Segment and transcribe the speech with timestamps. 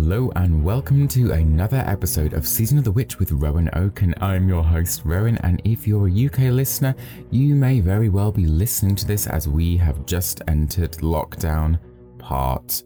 [0.00, 4.14] Hello and welcome to another episode of Season of the Witch with Rowan Oaken.
[4.20, 6.94] I'm your host, Rowan, and if you're a UK listener,
[7.32, 11.80] you may very well be listening to this as we have just entered lockdown
[12.16, 12.84] part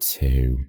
[0.00, 0.64] two.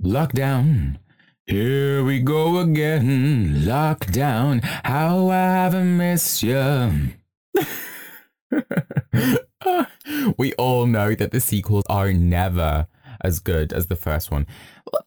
[0.00, 0.98] Lockdown.
[1.46, 3.64] Here we go again.
[3.64, 4.62] Lockdown.
[4.84, 7.14] How I haven't missed you.
[10.38, 12.86] we all know that the sequels are never
[13.22, 14.46] as good as the first one,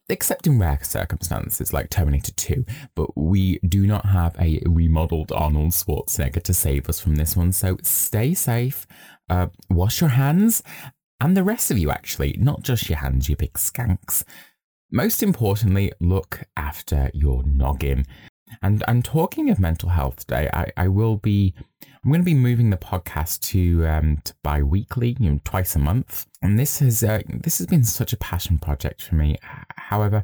[0.09, 2.65] except in rare circumstances like Terminator 2.
[2.95, 7.51] But we do not have a remodeled Arnold Schwarzenegger to save us from this one,
[7.51, 8.87] so stay safe,
[9.29, 10.63] uh, wash your hands,
[11.19, 14.23] and the rest of you actually, not just your hands, you big skanks.
[14.91, 18.05] Most importantly, look after your noggin.
[18.61, 21.53] And and talking of mental health today, I, I will be
[22.05, 25.79] I'm going to be moving the podcast to um to bi-weekly, you know, twice a
[25.79, 26.27] month.
[26.39, 29.37] And this has uh, this has been such a passion project for me.
[29.41, 30.23] However,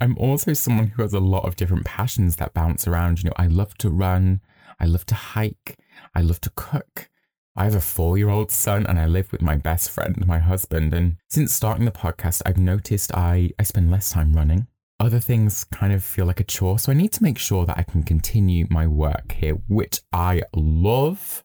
[0.00, 3.24] I'm also someone who has a lot of different passions that bounce around.
[3.24, 4.40] You know, I love to run,
[4.78, 5.76] I love to hike,
[6.14, 7.10] I love to cook.
[7.56, 10.38] I have a four year old son and I live with my best friend, my
[10.38, 10.94] husband.
[10.94, 14.68] And since starting the podcast, I've noticed I, I spend less time running
[14.98, 16.78] other things kind of feel like a chore.
[16.78, 20.42] So I need to make sure that I can continue my work here, which I
[20.54, 21.44] love,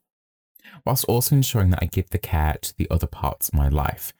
[0.86, 4.14] whilst also ensuring that I give the care to the other parts of my life.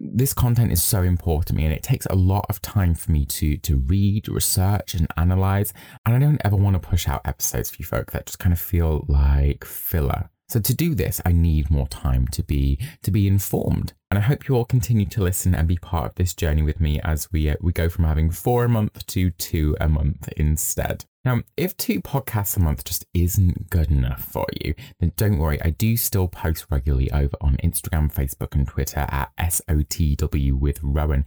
[0.00, 3.12] This content is so important to me and it takes a lot of time for
[3.12, 5.72] me to to read, research and analyze.
[6.04, 8.52] And I don't ever want to push out episodes for you folk that just kind
[8.52, 10.30] of feel like filler.
[10.48, 13.94] So to do this, I need more time to be to be informed.
[14.10, 16.80] And I hope you all continue to listen and be part of this journey with
[16.80, 20.28] me as we uh, we go from having four a month to two a month
[20.36, 21.06] instead.
[21.24, 25.60] Now, if two podcasts a month just isn't good enough for you, then don't worry.
[25.62, 31.24] I do still post regularly over on Instagram, Facebook, and Twitter at SOTW with Rowan.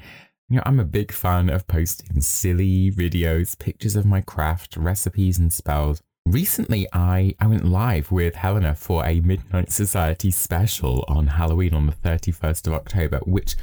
[0.50, 5.40] You know, I'm a big fan of posting silly videos, pictures of my craft, recipes,
[5.40, 11.28] and spells Recently, I, I went live with Helena for a Midnight Society special on
[11.28, 13.56] Halloween on the 31st of October, which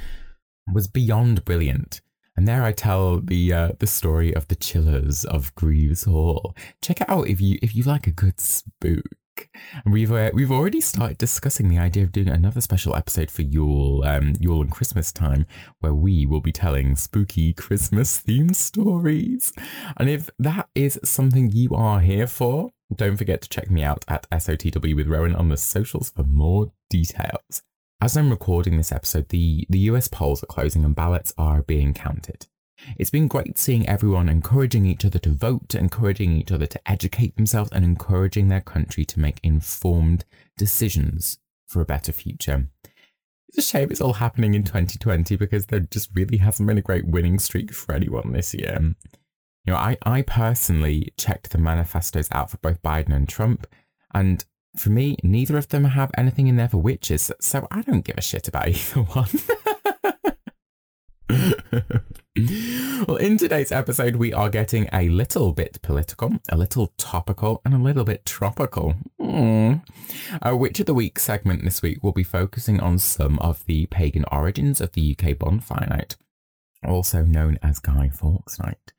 [0.73, 2.01] was beyond brilliant.
[2.35, 6.55] And there I tell the uh, the story of the chillers of Greaves Hall.
[6.81, 9.05] Check it out if you if you like a good spook.
[9.85, 14.03] We've uh, we've already started discussing the idea of doing another special episode for Yule,
[14.03, 15.45] um, Yule and Christmas time,
[15.79, 19.53] where we will be telling spooky Christmas themed stories.
[19.97, 24.05] And if that is something you are here for, don't forget to check me out
[24.07, 27.63] at SOTW with Rowan on the socials for more details.
[28.01, 31.93] As I'm recording this episode, the, the US polls are closing and ballots are being
[31.93, 32.47] counted.
[32.97, 37.35] It's been great seeing everyone encouraging each other to vote, encouraging each other to educate
[37.35, 40.25] themselves, and encouraging their country to make informed
[40.57, 42.67] decisions for a better future.
[43.49, 46.81] It's a shame it's all happening in 2020 because there just really hasn't been a
[46.81, 48.77] great winning streak for anyone this year.
[48.81, 53.65] You know, I, I personally checked the manifestos out for both Biden and Trump,
[54.13, 54.45] and
[54.77, 58.17] for me, neither of them have anything in there for witches, so I don't give
[58.17, 59.29] a shit about either one.
[63.07, 67.73] well, in today's episode, we are getting a little bit political, a little topical, and
[67.73, 68.95] a little bit tropical.
[69.21, 69.81] Mm.
[70.41, 73.85] Our Witch of the Week segment this week will be focusing on some of the
[73.85, 76.17] pagan origins of the UK bonfire night,
[76.85, 78.91] also known as Guy Fawkes Night.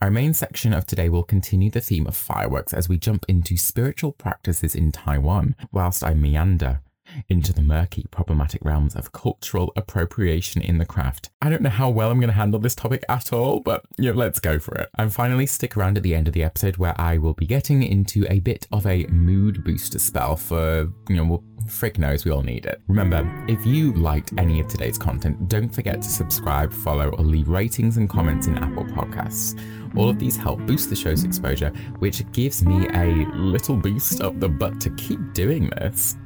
[0.00, 3.56] Our main section of today will continue the theme of fireworks as we jump into
[3.56, 6.80] spiritual practices in Taiwan, whilst I meander
[7.28, 11.30] into the murky, problematic realms of cultural appropriation in the craft.
[11.40, 14.12] I don't know how well I'm going to handle this topic at all, but know,
[14.12, 14.88] let's go for it.
[14.98, 17.82] And finally, stick around at the end of the episode where I will be getting
[17.82, 22.42] into a bit of a mood booster spell for, you know, frick knows we all
[22.42, 22.80] need it.
[22.88, 27.48] Remember, if you liked any of today's content, don't forget to subscribe, follow, or leave
[27.48, 29.58] ratings and comments in Apple Podcasts.
[29.96, 34.38] All of these help boost the show's exposure, which gives me a little boost up
[34.40, 36.16] the butt to keep doing this.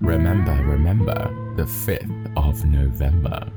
[0.00, 3.50] Remember, remember, the 5th of November.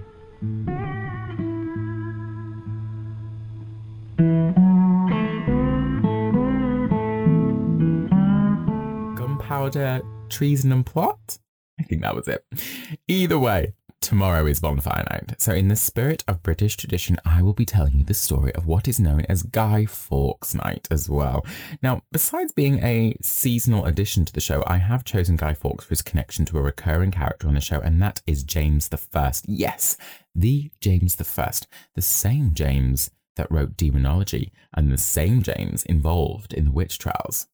[9.15, 11.37] Gunpowder, treason, and plot?
[11.79, 12.45] I think that was it.
[13.07, 15.39] Either way, tomorrow is bonfire night.
[15.39, 18.65] So, in the spirit of British tradition, I will be telling you the story of
[18.65, 21.45] what is known as Guy Fawkes Night as well.
[21.81, 25.89] Now, besides being a seasonal addition to the show, I have chosen Guy Fawkes for
[25.89, 29.45] his connection to a recurring character on the show, and that is James the First.
[29.47, 29.97] Yes,
[30.33, 36.53] the James the First, the same James that wrote Demonology, and the same James involved
[36.53, 37.47] in the witch trials.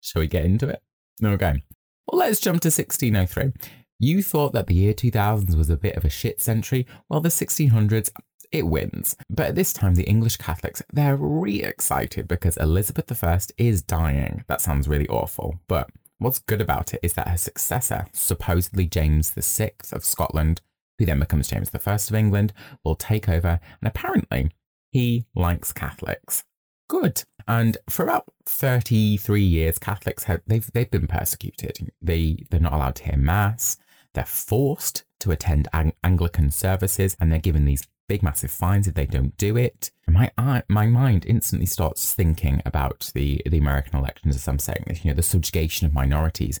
[0.00, 0.82] Shall we get into it?
[1.22, 1.62] Okay.
[2.06, 3.52] Well, let's jump to 1603.
[3.98, 7.28] You thought that the year 2000s was a bit of a shit century, while the
[7.28, 8.10] 1600s,
[8.52, 9.16] it wins.
[9.30, 14.44] But at this time, the English Catholics, they're really excited because Elizabeth I is dying.
[14.48, 15.60] That sounds really awful.
[15.68, 20.60] But what's good about it is that her successor, supposedly James VI of Scotland,
[20.98, 22.52] who then becomes James I of England,
[22.84, 23.60] will take over.
[23.80, 24.50] And apparently,
[24.90, 26.44] he likes Catholics.
[26.88, 27.24] Good.
[27.48, 31.90] And for about 33 years, Catholics have they've they've been persecuted.
[32.00, 33.78] They they're not allowed to hear mass.
[34.14, 38.94] They're forced to attend Ang- Anglican services, and they're given these big massive fines if
[38.94, 39.90] they don't do it.
[40.06, 40.30] My
[40.68, 45.04] my mind instantly starts thinking about the the American elections as I'm saying this.
[45.04, 46.60] You know, the subjugation of minorities,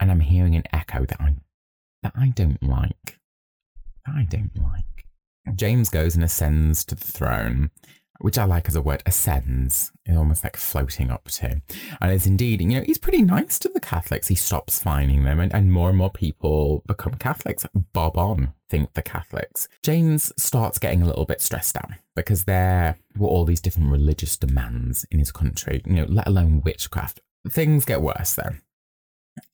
[0.00, 1.36] and I'm hearing an echo that I
[2.02, 3.18] that I don't like.
[4.06, 5.06] That I don't like.
[5.54, 7.70] James goes and ascends to the throne,
[8.20, 11.60] which I like as a word, ascends, almost like floating up to.
[12.00, 14.28] And it's indeed, you know, he's pretty nice to the Catholics.
[14.28, 17.66] He stops fining them, and, and more and more people become Catholics.
[17.92, 19.68] Bob on think the Catholics.
[19.82, 24.36] James starts getting a little bit stressed out because there were all these different religious
[24.36, 27.20] demands in his country, you know, let alone witchcraft.
[27.48, 28.62] Things get worse then.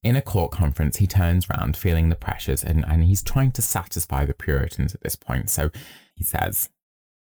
[0.02, 3.62] In a court conference, he turns around feeling the pressures and, and he's trying to
[3.62, 5.50] satisfy the Puritans at this point.
[5.50, 5.70] So
[6.14, 6.70] he says,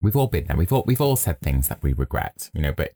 [0.02, 0.56] We've all been there.
[0.56, 2.92] We've all we've all said things that we regret, you know, but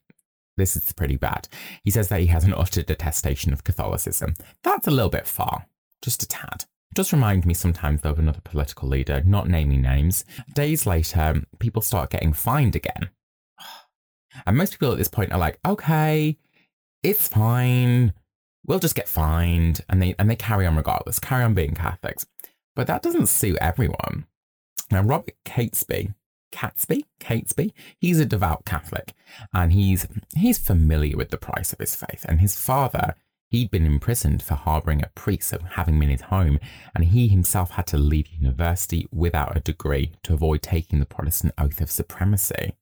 [0.57, 1.49] this is pretty bad.
[1.83, 4.35] He says that he has an utter detestation of Catholicism.
[4.63, 5.67] That's a little bit far,
[6.03, 6.65] just a tad.
[6.91, 10.25] It does remind me sometimes of another political leader, not naming names.
[10.55, 13.11] Days later, people start getting fined again.
[14.47, 16.39] And most people at this point are like, okay,
[17.05, 18.13] it's fine.
[18.67, 19.83] We'll just get fined.
[19.89, 22.27] And they and they carry on regardless, carry on being Catholics.
[22.75, 24.27] But that doesn't suit everyone.
[24.91, 26.15] Now, Robert Catesby,
[26.55, 29.13] Catesby, Catesby, he's a devout Catholic
[29.53, 30.07] and he's
[30.37, 32.25] he's familiar with the price of his faith.
[32.29, 33.17] And his father,
[33.49, 36.61] he'd been imprisoned for harboring a priest of having him in his home,
[36.95, 41.55] and he himself had to leave university without a degree to avoid taking the Protestant
[41.59, 42.77] oath of supremacy.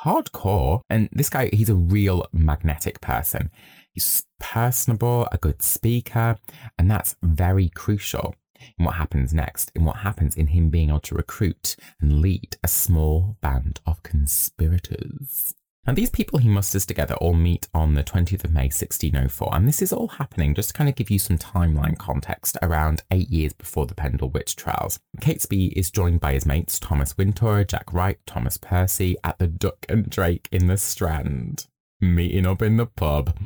[0.00, 0.80] Hardcore.
[0.88, 3.50] And this guy, he's a real magnetic person.
[3.92, 6.36] He's personable, a good speaker,
[6.78, 8.34] and that's very crucial
[8.78, 12.56] in what happens next, in what happens in him being able to recruit and lead
[12.62, 15.54] a small band of conspirators.
[15.86, 19.68] And these people he musters together all meet on the 20th of May 1604, and
[19.68, 23.30] this is all happening just to kind of give you some timeline context around eight
[23.30, 24.98] years before the Pendle Witch trials.
[25.20, 29.86] Catesby is joined by his mates Thomas Wintour, Jack Wright, Thomas Percy at the Duck
[29.88, 31.66] and Drake in the Strand
[32.00, 33.36] meeting up in the pub.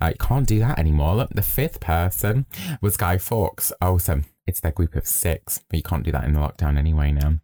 [0.00, 1.16] Uh, can't do that anymore.
[1.16, 2.46] Look, the fifth person
[2.80, 3.72] was Guy Fawkes.
[3.80, 6.76] Oh, so it's their group of six, but you can't do that in the lockdown
[6.76, 7.34] anyway now.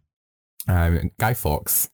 [0.67, 1.89] Um, Guy Fawkes,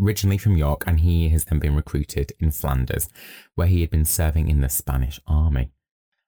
[0.00, 3.08] originally from York, and he has then been recruited in Flanders,
[3.54, 5.70] where he had been serving in the Spanish army.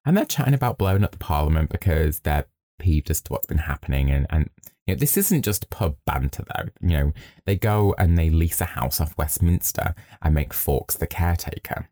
[0.06, 2.46] And they're chatting about blowing up the parliament because they're
[2.78, 4.10] peeved as to what's been happening.
[4.10, 4.50] And, and
[4.86, 6.69] you know, this isn't just pub banter, though.
[6.81, 7.12] You know,
[7.46, 11.88] they go and they lease a house off Westminster and make Fawkes the caretaker.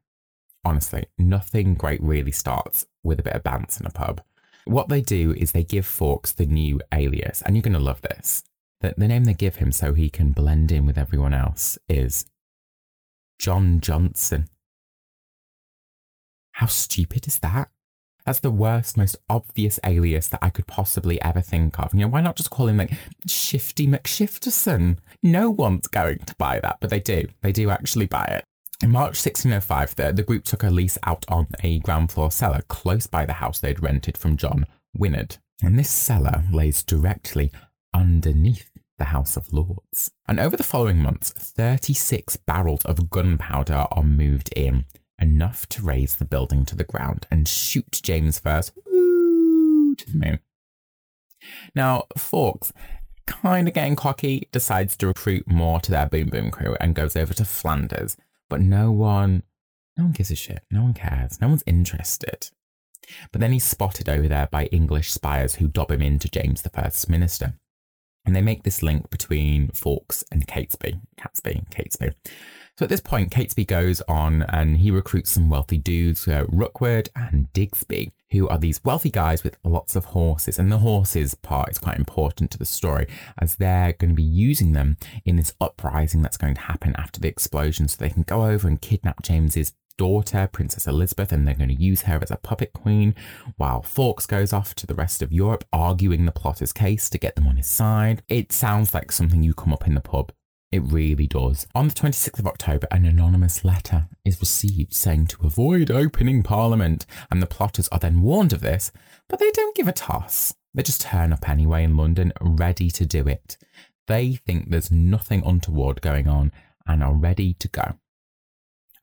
[0.65, 4.23] Honestly, nothing great really starts with a bit of banter in a pub.
[4.65, 8.03] What they do is they give Fawkes the new alias, and you're going to love
[8.03, 8.45] this.
[8.81, 12.27] The, the name they give him so he can blend in with everyone else is
[13.39, 14.49] John Johnson.
[16.53, 17.71] How stupid is that?
[18.25, 21.93] That's the worst, most obvious alias that I could possibly ever think of.
[21.93, 22.93] You know, why not just call him like
[23.27, 24.99] Shifty McShifterson?
[25.25, 27.27] No one's going to buy that, but they do.
[27.41, 28.45] They do actually buy it.
[28.83, 32.63] In March 1605, the, the group took a lease out on a ground floor cellar
[32.67, 35.37] close by the house they'd rented from John Wynyard.
[35.63, 37.53] And this cellar lays directly
[37.95, 40.11] underneath the House of Lords.
[40.27, 44.87] And over the following months, 36 barrels of gunpowder are moved in,
[45.17, 50.19] enough to raise the building to the ground and shoot James first woo, to the
[50.19, 50.41] moon.
[51.73, 52.73] Now, Fawkes,
[53.29, 57.15] kind of getting cocky, decides to recruit more to their boom boom crew and goes
[57.15, 58.17] over to Flanders
[58.49, 59.43] but no one,
[59.97, 60.63] no one gives a shit.
[60.71, 61.41] No one cares.
[61.41, 62.51] No one's interested.
[63.31, 66.71] But then he's spotted over there by English spies who dob him into James the
[66.71, 67.55] First Minister.
[68.25, 72.15] And they make this link between Fawkes and Catesby, Catesby Catesby.
[72.83, 77.11] So at this point, Catesby goes on and he recruits some wealthy dudes, uh, Rookwood
[77.15, 80.59] and Digby, who are these wealthy guys with lots of horses.
[80.59, 83.07] And the horses part is quite important to the story
[83.39, 87.21] as they're going to be using them in this uprising that's going to happen after
[87.21, 87.87] the explosion.
[87.87, 91.81] So they can go over and kidnap James's daughter, Princess Elizabeth, and they're going to
[91.81, 93.15] use her as a puppet queen,
[93.59, 97.37] while Fawkes goes off to the rest of Europe arguing the plotter's case to get
[97.37, 98.25] them on his side.
[98.29, 100.33] It sounds like something you come up in the pub
[100.73, 101.67] it really does.
[101.75, 107.05] On the 26th of October, an anonymous letter is received saying to avoid opening Parliament,
[107.31, 108.91] and the plotters are then warned of this,
[109.29, 110.55] but they don't give a toss.
[110.75, 113.59] They just turn up anyway in London, ready to do it.
[114.09, 116.51] They think there's nothing untoward going on
[116.87, 117.99] and are ready to go.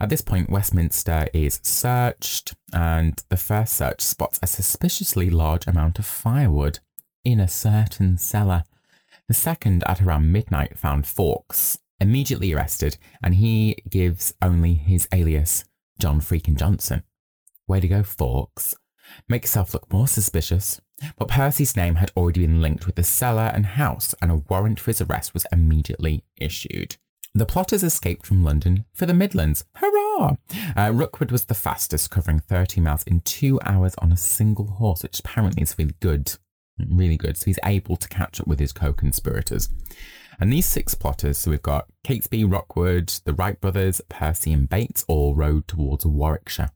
[0.01, 5.99] At this point, Westminster is searched, and the first search spots a suspiciously large amount
[5.99, 6.79] of firewood
[7.23, 8.63] in a certain cellar.
[9.29, 15.65] The second, at around midnight, found Fawkes, immediately arrested, and he gives only his alias,
[15.99, 17.03] John Freakin Johnson.
[17.67, 18.73] Way to go, Fawkes.
[19.27, 20.81] Make yourself look more suspicious.
[21.15, 24.79] But Percy's name had already been linked with the cellar and house, and a warrant
[24.79, 26.97] for his arrest was immediately issued.
[27.35, 29.63] The plotters escaped from London for the Midlands.
[29.75, 30.37] Hurrah!
[30.75, 35.03] Uh, Rookwood was the fastest, covering 30 miles in two hours on a single horse,
[35.03, 36.35] which apparently is really good.
[36.87, 37.37] Really good.
[37.37, 39.69] So he's able to catch up with his co conspirators.
[40.39, 45.03] And these six plotters, so we've got Catesby, Rockwood, the Wright brothers, Percy, and Bates,
[45.07, 46.71] all rode towards Warwickshire.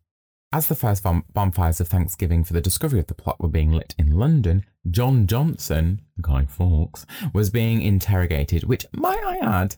[0.52, 3.96] As the first bonfires of Thanksgiving for the discovery of the plot were being lit
[3.98, 9.78] in London, John Johnson, Guy Fawkes, was being interrogated, which, might I add,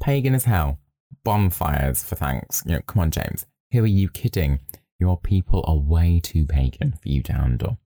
[0.00, 0.78] pagan as hell.
[1.24, 2.62] Bonfires for thanks.
[2.66, 3.46] You know, come on, James.
[3.72, 4.60] Who are you kidding?
[5.00, 7.78] Your people are way too pagan for you to handle.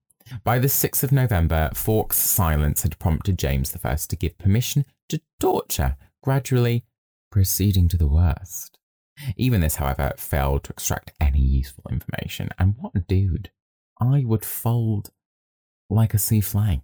[0.45, 5.21] By the 6th of November, Fawkes' silence had prompted James I to give permission to
[5.41, 6.85] torture, gradually
[7.31, 8.79] proceeding to the worst.
[9.37, 12.51] Even this, however, failed to extract any useful information.
[12.59, 13.51] And what a dude.
[14.01, 15.11] I would fold
[15.89, 16.83] like a souffle.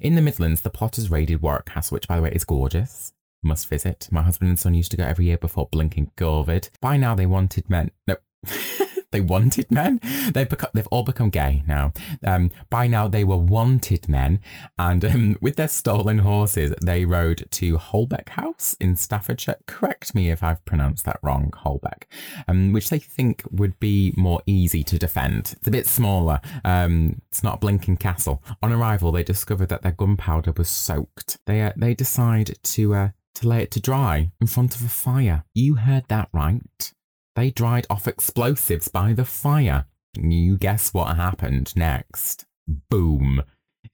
[0.00, 3.12] In the Midlands, the plotters raided Warwick Castle, which, by the way, is gorgeous.
[3.42, 4.08] Must visit.
[4.10, 6.70] My husband and son used to go every year before blinking COVID.
[6.80, 7.90] By now, they wanted men.
[8.06, 8.16] No.
[9.16, 9.98] they wanted men.
[10.34, 11.94] They've become, they've all become gay now.
[12.22, 14.40] Um, by now they were wanted men,
[14.78, 19.56] and um, with their stolen horses, they rode to Holbeck House in Staffordshire.
[19.66, 22.02] Correct me if I've pronounced that wrong, Holbeck,
[22.46, 25.54] um, which they think would be more easy to defend.
[25.56, 26.42] It's a bit smaller.
[26.62, 28.42] Um, it's not a blinking castle.
[28.62, 31.38] On arrival, they discovered that their gunpowder was soaked.
[31.46, 34.88] They uh, they decide to uh, to lay it to dry in front of a
[34.88, 35.44] fire.
[35.54, 36.92] You heard that right.
[37.36, 39.84] They dried off explosives by the fire.
[40.18, 42.46] You guess what happened next?
[42.88, 43.42] Boom.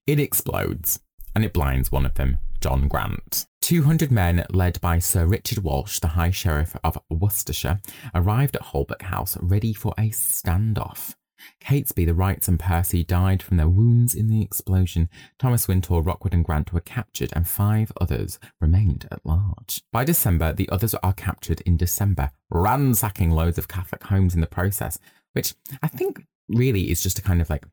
[0.06, 1.00] It explodes,
[1.34, 3.46] and it blinds one of them, John Grant.
[3.62, 7.80] 200 men, led by Sir Richard Walsh, the High Sheriff of Worcestershire,
[8.14, 11.16] arrived at Holbrook House ready for a standoff.
[11.60, 15.08] Catesby, the Wrights, and Percy died from their wounds in the explosion.
[15.38, 19.82] Thomas Wintour, Rockwood, and Grant were captured, and five others remained at large.
[19.92, 24.46] By December, the others are captured in December, ransacking loads of Catholic homes in the
[24.46, 24.98] process,
[25.32, 27.66] which I think really is just to kind of like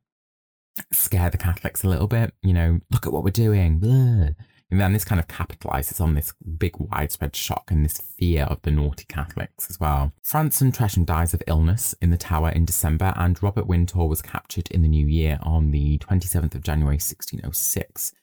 [0.93, 2.33] scare the Catholics a little bit.
[2.41, 3.79] You know, look at what we're doing.
[3.79, 4.29] Blah.
[4.71, 8.61] And then this kind of capitalizes on this big widespread shock and this fear of
[8.61, 10.13] the naughty Catholics as well.
[10.21, 14.69] Francis Tresham dies of illness in the Tower in December, and Robert Wintour was captured
[14.69, 18.13] in the new year on the 27th of January 1606.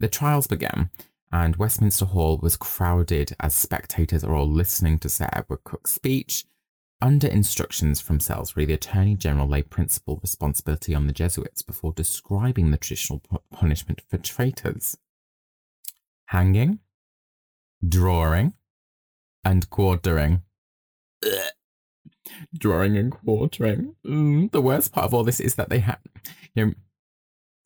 [0.00, 0.90] The trials began,
[1.30, 6.46] and Westminster Hall was crowded as spectators are all listening to Sir Edward Coke's speech.
[7.02, 12.70] Under instructions from Salisbury, the Attorney General laid principal responsibility on the Jesuits before describing
[12.70, 13.20] the traditional
[13.50, 14.96] punishment for traitors
[16.32, 16.78] hanging,
[17.86, 18.54] drawing,
[19.44, 20.42] and quartering.
[22.56, 23.94] drawing and quartering.
[24.06, 25.98] Mm, the worst part of all this is that they have,
[26.54, 26.72] you know,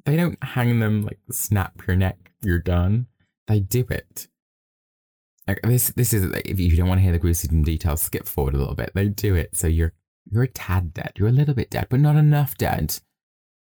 [0.04, 3.06] they don't hang them like snap your neck, you're done.
[3.46, 4.26] They do it.
[5.46, 8.54] Like this, this is if you don't want to hear the gruesome details, skip forward
[8.54, 8.90] a little bit.
[8.94, 9.92] They do it so you're
[10.28, 11.12] you're a tad dead.
[11.16, 12.99] You're a little bit dead, but not enough dead.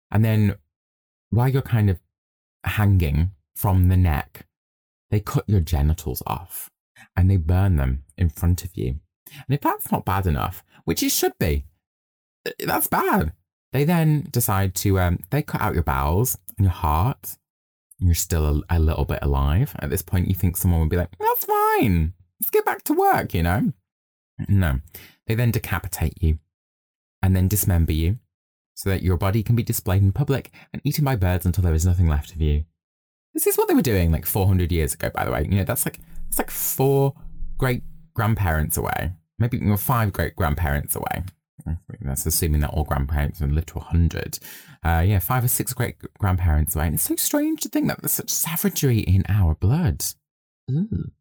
[0.09, 0.55] And then
[1.31, 1.99] while you're kind of
[2.63, 4.44] hanging from the neck,
[5.15, 6.69] they cut your genitals off
[7.15, 8.99] and they burn them in front of you.
[9.31, 11.63] And if that's not bad enough, which it should be,
[12.45, 13.31] uh, that's bad.
[13.71, 17.37] They then decide to, um, they cut out your bowels and your heart.
[17.97, 19.73] And you're still a, a little bit alive.
[19.79, 22.11] At this point, you think someone would be like, that's fine.
[22.41, 23.71] Let's get back to work, you know?
[24.49, 24.81] No.
[25.27, 26.39] They then decapitate you
[27.21, 28.19] and then dismember you
[28.73, 31.73] so that your body can be displayed in public and eaten by birds until there
[31.73, 32.65] is nothing left of you.
[33.35, 35.43] This is what they were doing like 400 years ago, by the way.
[35.43, 37.13] You know, that's like that's like four
[37.57, 37.83] great
[38.15, 41.23] grandparents away, maybe you know, five great grandparents away.
[42.01, 44.39] That's assuming that all grandparents live to 100.
[44.83, 46.85] Uh, yeah, five or six great grandparents away.
[46.85, 50.05] And it's so strange to think that there's such savagery in our blood.
[50.71, 51.11] Ooh.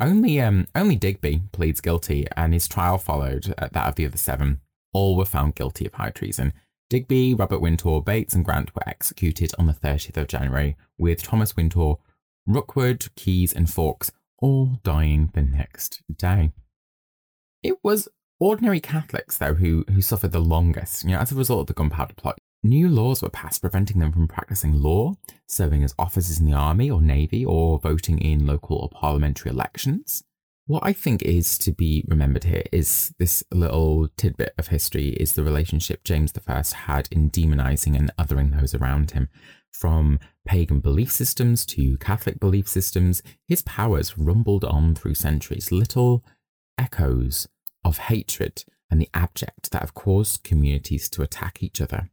[0.00, 4.18] Only, um, only Digby pleads guilty, and his trial followed uh, that of the other
[4.18, 4.60] seven.
[4.92, 6.52] All were found guilty of high treason.
[6.92, 11.56] Digby, Robert Wintour, Bates, and Grant were executed on the 30th of January, with Thomas
[11.56, 11.98] Wintour,
[12.46, 16.52] Rookwood, Keyes, and Fawkes all dying the next day.
[17.62, 18.08] It was
[18.38, 21.04] ordinary Catholics, though, who, who suffered the longest.
[21.04, 24.12] You know, as a result of the gunpowder plot, new laws were passed preventing them
[24.12, 25.14] from practicing law,
[25.48, 30.24] serving as officers in the army or navy, or voting in local or parliamentary elections.
[30.72, 35.34] What I think is to be remembered here is this little tidbit of history is
[35.34, 39.28] the relationship James I had in demonizing and othering those around him.
[39.70, 46.24] From pagan belief systems to Catholic belief systems, his powers rumbled on through centuries, little
[46.78, 47.46] echoes
[47.84, 52.08] of hatred and the abject that have caused communities to attack each other.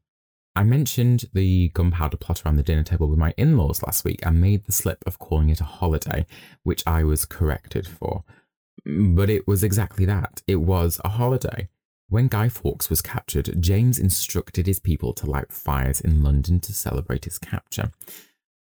[0.54, 4.20] I mentioned the gunpowder plot around the dinner table with my in laws last week
[4.24, 6.26] and made the slip of calling it a holiday,
[6.64, 8.26] which I was corrected for.
[8.86, 10.42] But it was exactly that.
[10.48, 11.70] It was a holiday.
[12.08, 16.74] When Guy Fawkes was captured, James instructed his people to light fires in London to
[16.74, 17.92] celebrate his capture.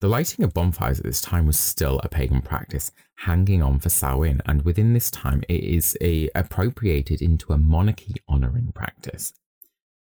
[0.01, 3.89] The lighting of bonfires at this time was still a pagan practice, hanging on for
[3.89, 5.97] Samhain, and within this time it is
[6.35, 9.33] appropriated into a monarchy honouring practice.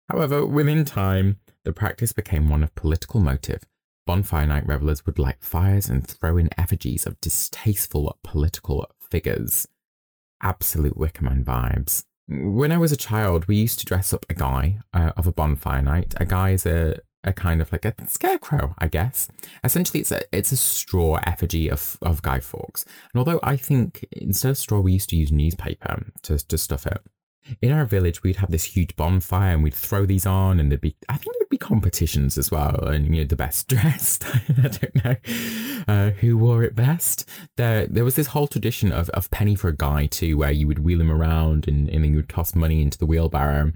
[0.09, 3.63] However, within time, the practice became one of political motive.
[4.07, 9.67] Bonfire night revelers would light fires and throw in effigies of distasteful political figures.
[10.45, 12.03] Absolute Wickerman vibes.
[12.27, 15.31] When I was a child, we used to dress up a guy uh, of a
[15.31, 16.13] bonfire night.
[16.17, 19.27] A guy is a, a kind of like a scarecrow, I guess.
[19.63, 22.85] Essentially, it's a it's a straw effigy of, of Guy Fawkes.
[23.11, 26.85] And although I think instead of straw, we used to use newspaper to, to stuff
[26.85, 27.01] it
[27.61, 30.81] in our village, we'd have this huge bonfire and we'd throw these on, and there'd
[30.81, 32.87] be, I think there'd be competitions as well.
[32.87, 34.25] And, you know, the best dressed,
[34.63, 35.15] I don't know
[35.87, 37.27] uh, who wore it best.
[37.57, 40.67] There, there was this whole tradition of, of penny for a guy too, where you
[40.67, 43.71] would wheel him around and, and then you would toss money into the wheelbarrow.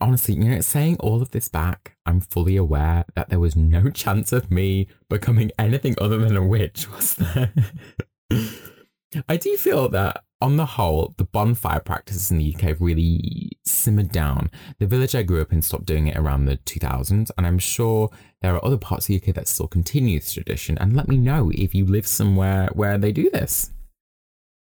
[0.00, 3.90] Honestly, you know, saying all of this back, I'm fully aware that there was no
[3.94, 7.52] chance of me becoming anything other than a witch, was there?
[9.28, 14.12] I do feel that on the whole, the bonfire practices in the UK really simmered
[14.12, 14.50] down.
[14.78, 18.10] The village I grew up in stopped doing it around the 2000s, and I'm sure
[18.42, 20.76] there are other parts of the UK that still continue this tradition.
[20.76, 23.72] And let me know if you live somewhere where they do this.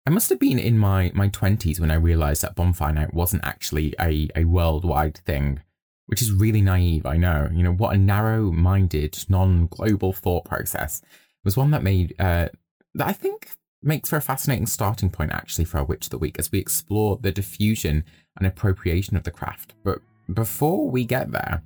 [0.05, 3.43] I must have been in my, my 20s when I realised that bonfire night wasn't
[3.43, 5.63] actually a, a worldwide thing,
[6.05, 7.49] which is really naive, I know.
[7.51, 11.01] You know, what a narrow minded, non global thought process.
[11.01, 12.49] It was one that made, uh,
[12.93, 13.49] that I think
[13.82, 16.58] makes for a fascinating starting point actually for our Witch of the Week as we
[16.58, 18.04] explore the diffusion
[18.36, 19.74] and appropriation of the craft.
[19.84, 20.00] But
[20.32, 21.62] before we get there,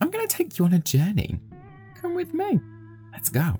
[0.00, 1.40] I'm going to take you on a journey.
[2.00, 2.60] Come with me.
[3.12, 3.58] Let's go.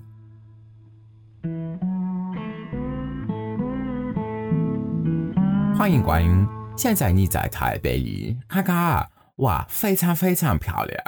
[5.75, 11.03] 欢迎光临，现在你在台北里，看看哇，非常非常漂亮。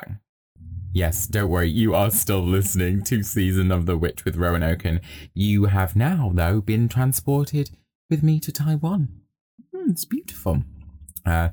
[0.94, 5.02] Yes, don't worry, you are still listening to Season of the Witch with Rowan Oaken.
[5.34, 7.72] You have now, though, been transported
[8.10, 9.10] with me to Taiwan.
[9.76, 10.64] Mm, it's beautiful.
[11.26, 11.50] Uh,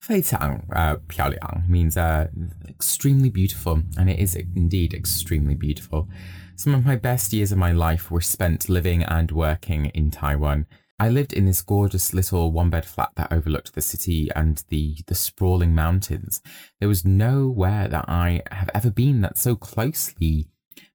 [0.00, 2.28] 非常 uh, 漂亮 means uh,
[2.68, 6.08] extremely beautiful, and it is indeed extremely beautiful.
[6.56, 10.66] Some of my best years of my life were spent living and working in Taiwan.
[11.03, 14.99] I lived in this gorgeous little one bed flat that overlooked the city and the,
[15.07, 16.41] the sprawling mountains.
[16.79, 20.47] There was nowhere that I have ever been that so closely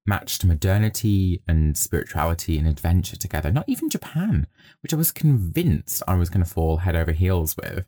[0.07, 3.53] matched modernity and spirituality and adventure together.
[3.53, 4.47] Not even Japan,
[4.83, 7.85] which I was convinced I was going to fall head over heels with.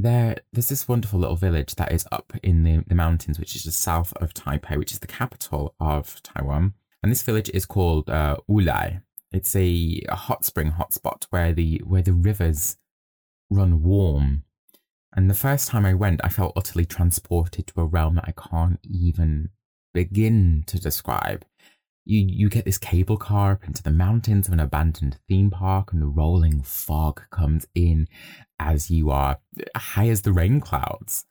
[0.00, 3.62] There, there's this wonderful little village that is up in the, the mountains, which is
[3.62, 6.74] just south of Taipei, which is the capital of Taiwan.
[7.00, 9.02] And this village is called uh, Wulai.
[9.32, 12.76] It's a, a hot spring hotspot where the where the rivers
[13.50, 14.44] run warm.
[15.14, 18.32] And the first time I went, I felt utterly transported to a realm that I
[18.32, 19.50] can't even
[19.92, 21.44] begin to describe.
[22.04, 25.92] You you get this cable car up into the mountains of an abandoned theme park,
[25.92, 28.08] and the rolling fog comes in
[28.58, 29.38] as you are
[29.76, 31.26] high as the rain clouds.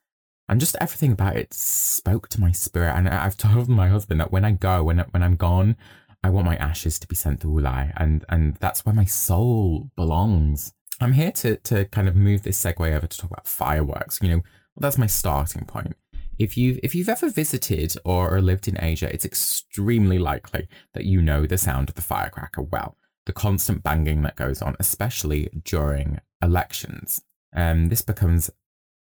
[0.48, 2.94] And just everything about it spoke to my spirit.
[2.96, 5.76] And I've told my husband that when I go, when when I'm gone,
[6.24, 9.90] I want my ashes to be sent to Wulai, and and that's where my soul
[9.96, 10.74] belongs.
[11.00, 14.20] I'm here to to kind of move this segue over to talk about fireworks.
[14.22, 14.36] You know,
[14.76, 15.96] well, that's my starting point.
[16.38, 21.06] If you've if you've ever visited or, or lived in Asia, it's extremely likely that
[21.06, 22.98] you know the sound of the firecracker well.
[23.26, 27.22] The constant banging that goes on, especially during elections.
[27.56, 28.50] Um, this becomes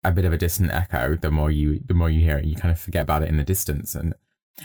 [0.03, 2.45] a bit of a distant echo the more you the more you hear it.
[2.45, 4.13] You kind of forget about it in the distance, and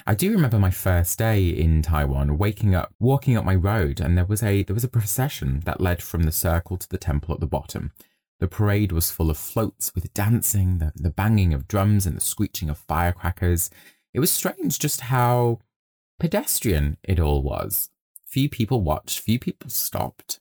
[0.06, 4.16] I do remember my first day in Taiwan, waking up, walking up my road, and
[4.16, 7.34] there was a there was a procession that led from the circle to the temple
[7.34, 7.92] at the bottom.
[8.40, 12.20] The parade was full of floats with dancing, the, the banging of drums, and the
[12.20, 13.70] screeching of firecrackers.
[14.14, 15.60] It was strange just how
[16.20, 17.90] pedestrian it all was.
[18.24, 20.40] Few people watched, few people stopped.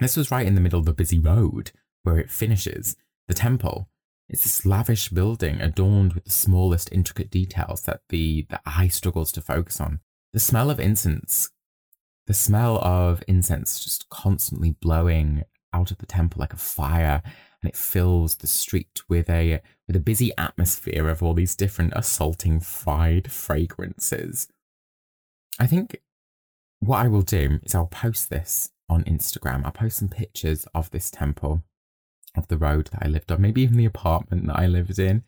[0.00, 2.96] This was right in the middle of a busy road where it finishes,
[3.28, 3.88] the temple.
[4.32, 9.30] It's this lavish building adorned with the smallest intricate details that the, the eye struggles
[9.32, 10.00] to focus on.
[10.32, 11.50] The smell of incense,
[12.26, 17.22] the smell of incense just constantly blowing out of the temple like a fire,
[17.60, 21.92] and it fills the street with a with a busy atmosphere of all these different
[21.94, 24.48] assaulting fried fragrances.
[25.60, 26.00] I think
[26.80, 29.66] what I will do is I'll post this on Instagram.
[29.66, 31.64] I'll post some pictures of this temple
[32.36, 35.24] of the road that I lived on, maybe even the apartment that I lived in,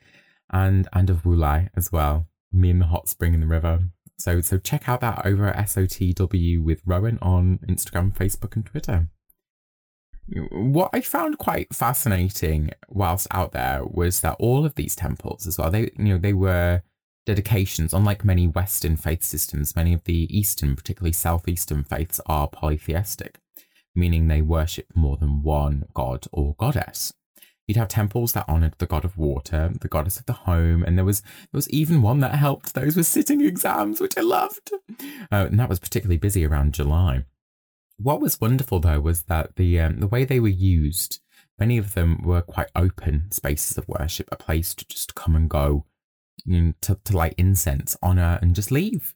[0.50, 2.26] and and of Wulai as well.
[2.52, 3.84] Me and the hot spring in the river.
[4.18, 9.08] So so check out that over at SOTW with Rowan on Instagram, Facebook, and Twitter.
[10.50, 15.58] What I found quite fascinating whilst out there was that all of these temples as
[15.58, 16.82] well, they you know, they were
[17.26, 17.92] dedications.
[17.92, 23.40] Unlike many Western faith systems, many of the Eastern, particularly Southeastern faiths are polytheistic
[23.94, 27.12] meaning they worship more than one god or goddess.
[27.66, 30.98] You'd have temples that honored the god of water, the goddess of the home, and
[30.98, 34.70] there was there was even one that helped those with sitting exams, which I loved.
[35.32, 37.24] Uh, and that was particularly busy around July.
[37.96, 41.20] What was wonderful though was that the um, the way they were used,
[41.58, 45.48] many of them were quite open spaces of worship, a place to just come and
[45.48, 45.86] go,
[46.44, 49.14] you know, to, to light incense, honor, and just leave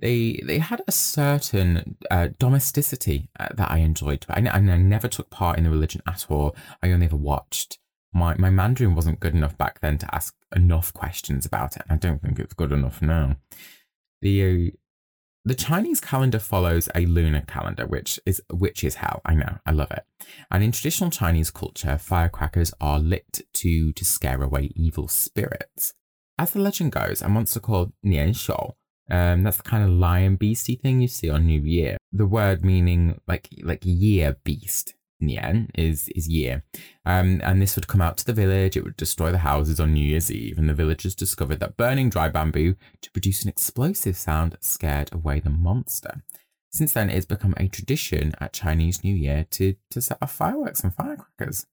[0.00, 4.24] they they had a certain uh, domesticity uh, that I enjoyed.
[4.28, 6.56] I, I, never took part in the religion at all.
[6.82, 7.78] I only ever watched.
[8.12, 11.82] My my Mandarin wasn't good enough back then to ask enough questions about it.
[11.88, 13.36] and I don't think it's good enough now.
[14.22, 14.76] The uh,
[15.44, 19.20] the Chinese calendar follows a lunar calendar, which is which is hell.
[19.24, 20.04] I know, I love it.
[20.50, 25.92] And in traditional Chinese culture, firecrackers are lit to to scare away evil spirits.
[26.38, 28.74] As the legend goes, a monster called Nian Shou
[29.10, 31.96] um, that's the kind of lion beasty thing you see on New Year.
[32.12, 34.94] The word meaning like like year beast.
[35.22, 36.64] Nian is is year.
[37.04, 39.92] Um, and this would come out to the village, it would destroy the houses on
[39.92, 44.16] New Year's Eve, and the villagers discovered that burning dry bamboo to produce an explosive
[44.16, 46.22] sound scared away the monster.
[46.72, 50.84] Since then, it's become a tradition at Chinese New Year to, to set off fireworks
[50.84, 51.66] and firecrackers.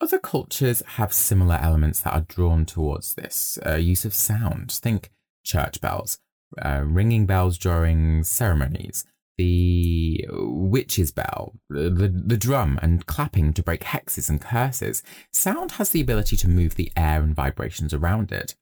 [0.00, 4.70] Other cultures have similar elements that are drawn towards this uh, use of sound.
[4.70, 5.10] Think
[5.42, 6.18] church bells
[6.62, 9.04] uh, ringing bells during ceremonies,
[9.38, 15.02] the witch's bell, the, the drum, and clapping to break hexes and curses.
[15.32, 18.54] Sound has the ability to move the air and vibrations around it.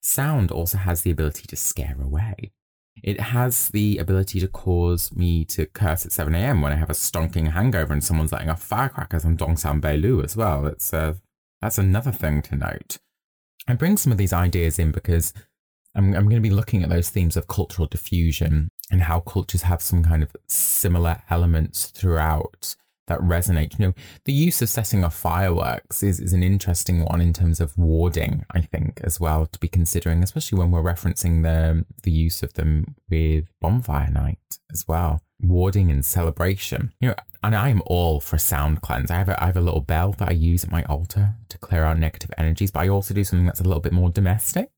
[0.00, 2.52] Sound also has the ability to scare away.
[3.02, 6.60] It has the ability to cause me to curse at 7 a.m.
[6.60, 10.36] when I have a stonking hangover and someone's lighting off firecrackers on Dongsan Beilu as
[10.36, 10.66] well.
[10.66, 11.14] It's, uh,
[11.60, 12.98] that's another thing to note.
[13.66, 15.32] I bring some of these ideas in because
[15.94, 19.62] I'm, I'm going to be looking at those themes of cultural diffusion and how cultures
[19.62, 22.76] have some kind of similar elements throughout
[23.08, 23.78] that resonate.
[23.78, 27.60] You know, the use of setting off fireworks is, is an interesting one in terms
[27.60, 32.10] of warding, I think, as well, to be considering, especially when we're referencing the, the
[32.10, 34.38] use of them with bonfire night
[34.72, 35.22] as well.
[35.42, 36.92] Warding and celebration.
[37.00, 39.10] You know, and I am all for sound cleanse.
[39.10, 41.58] I have a, I have a little bell that I use at my altar to
[41.58, 44.70] clear out negative energies, but I also do something that's a little bit more domestic.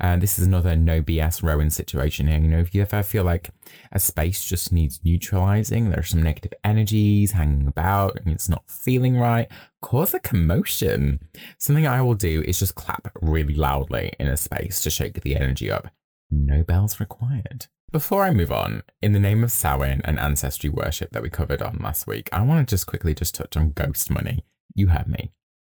[0.00, 2.40] Uh, this is another no BS Rowan situation here.
[2.40, 3.50] You know, if you ever feel like
[3.92, 9.16] a space just needs neutralizing, there's some negative energies hanging about and it's not feeling
[9.16, 9.46] right,
[9.80, 11.20] cause a commotion.
[11.58, 15.36] Something I will do is just clap really loudly in a space to shake the
[15.36, 15.88] energy up.
[16.32, 17.68] No bells required.
[17.90, 21.62] Before I move on, in the name of Samhain and ancestry worship that we covered
[21.62, 24.44] on last week, I want to just quickly just touch on ghost money.
[24.74, 25.32] You heard me.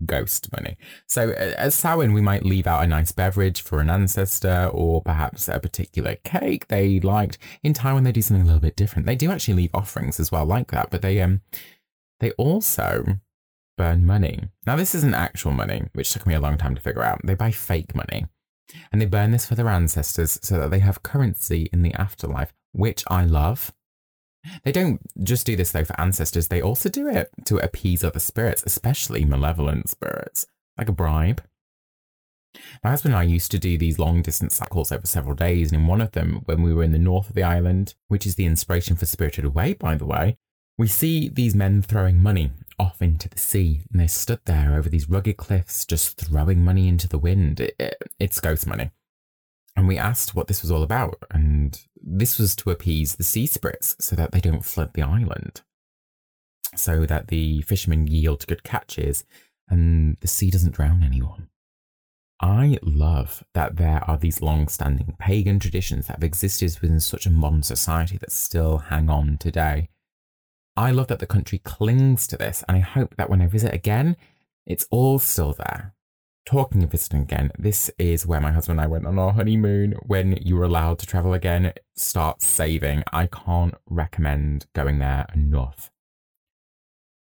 [0.03, 0.75] Ghost money.
[1.05, 5.47] So, as Samhain, we might leave out a nice beverage for an ancestor or perhaps
[5.47, 7.37] a particular cake they liked.
[7.61, 9.05] In Taiwan, they do something a little bit different.
[9.05, 11.41] They do actually leave offerings as well, like that, but they um
[12.21, 13.19] they also
[13.77, 14.49] burn money.
[14.65, 17.21] Now, this isn't actual money, which took me a long time to figure out.
[17.23, 18.25] They buy fake money.
[18.91, 22.53] And they burn this for their ancestors so that they have currency in the afterlife,
[22.71, 23.73] which I love.
[24.63, 28.19] They don't just do this though for ancestors, they also do it to appease other
[28.19, 31.43] spirits, especially malevolent spirits, like a bribe.
[32.83, 35.81] My husband and I used to do these long distance cycles over several days, and
[35.81, 38.35] in one of them, when we were in the north of the island, which is
[38.35, 40.37] the inspiration for Spirited Away, by the way,
[40.77, 44.89] we see these men throwing money off into the sea, and they stood there over
[44.89, 47.59] these rugged cliffs, just throwing money into the wind.
[47.59, 48.91] It, it, it's ghost money.
[49.75, 53.45] And we asked what this was all about, and this was to appease the sea
[53.45, 55.61] spirits so that they don't flood the island,
[56.75, 59.23] so that the fishermen yield good catches
[59.69, 61.47] and the sea doesn't drown anyone.
[62.41, 67.25] I love that there are these long standing pagan traditions that have existed within such
[67.25, 69.89] a modern society that still hang on today.
[70.79, 73.73] I love that the country clings to this, and I hope that when I visit
[73.73, 74.15] again,
[74.65, 75.93] it's all still there.
[76.45, 79.91] talking of visiting again, this is where my husband and I went on our honeymoon.
[80.07, 83.03] When you were allowed to travel again, start saving.
[83.11, 85.91] I can't recommend going there enough.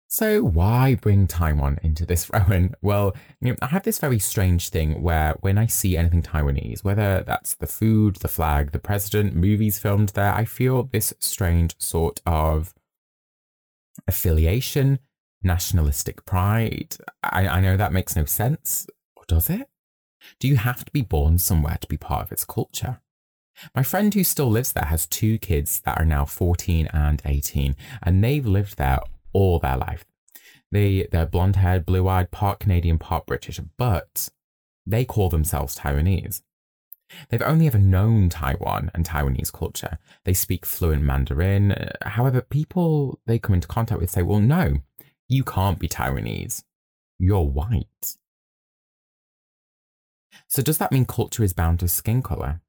[0.07, 2.75] So why bring Taiwan into this, Rowan?
[2.81, 6.83] Well, you know, I have this very strange thing where when I see anything Taiwanese,
[6.85, 11.75] whether that's the food, the flag, the president, movies filmed there, I feel this strange
[11.77, 12.73] sort of
[14.07, 14.99] affiliation,
[15.41, 16.95] nationalistic pride.
[17.21, 19.69] I, I know that makes no sense, or does it?
[20.39, 23.01] Do you have to be born somewhere to be part of its culture?
[23.75, 27.75] My friend who still lives there has two kids that are now 14 and 18,
[28.01, 28.99] and they've lived there
[29.31, 30.05] all their life.
[30.71, 34.29] They, they're blonde haired, blue eyed, part Canadian, part British, but
[34.85, 36.41] they call themselves Taiwanese.
[37.29, 39.97] They've only ever known Taiwan and Taiwanese culture.
[40.25, 41.71] They speak fluent Mandarin.
[41.71, 44.77] Uh, however, people they come into contact with say, well, no,
[45.27, 46.63] you can't be Taiwanese.
[47.19, 48.15] You're white.
[50.47, 52.61] So, does that mean culture is bound to skin color?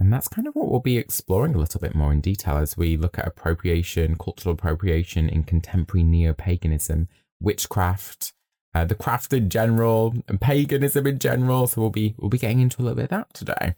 [0.00, 2.76] And that's kind of what we'll be exploring a little bit more in detail as
[2.76, 7.08] we look at appropriation, cultural appropriation in contemporary neo paganism,
[7.40, 8.32] witchcraft,
[8.74, 11.66] uh, the craft in general, and paganism in general.
[11.66, 13.74] So we'll be we'll be getting into a little bit of that today.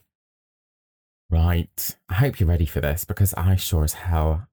[1.29, 1.97] Right.
[2.09, 4.47] I hope you're ready for this because I sure as hell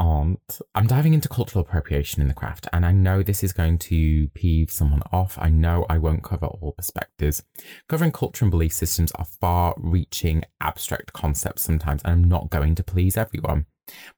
[0.00, 0.60] aren't.
[0.74, 4.28] I'm diving into cultural appropriation in the craft, and I know this is going to
[4.28, 5.38] peeve someone off.
[5.40, 7.42] I know I won't cover all perspectives.
[7.88, 12.74] Covering culture and belief systems are far reaching, abstract concepts sometimes, and I'm not going
[12.76, 13.66] to please everyone.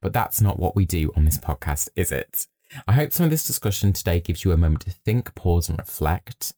[0.01, 2.47] But that's not what we do on this podcast, is it?
[2.87, 5.77] I hope some of this discussion today gives you a moment to think, pause, and
[5.77, 6.53] reflect.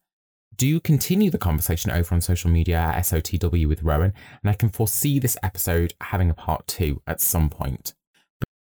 [0.56, 4.70] Do continue the conversation over on social media at SOTW with Rowan, and I can
[4.70, 7.94] foresee this episode having a part two at some point.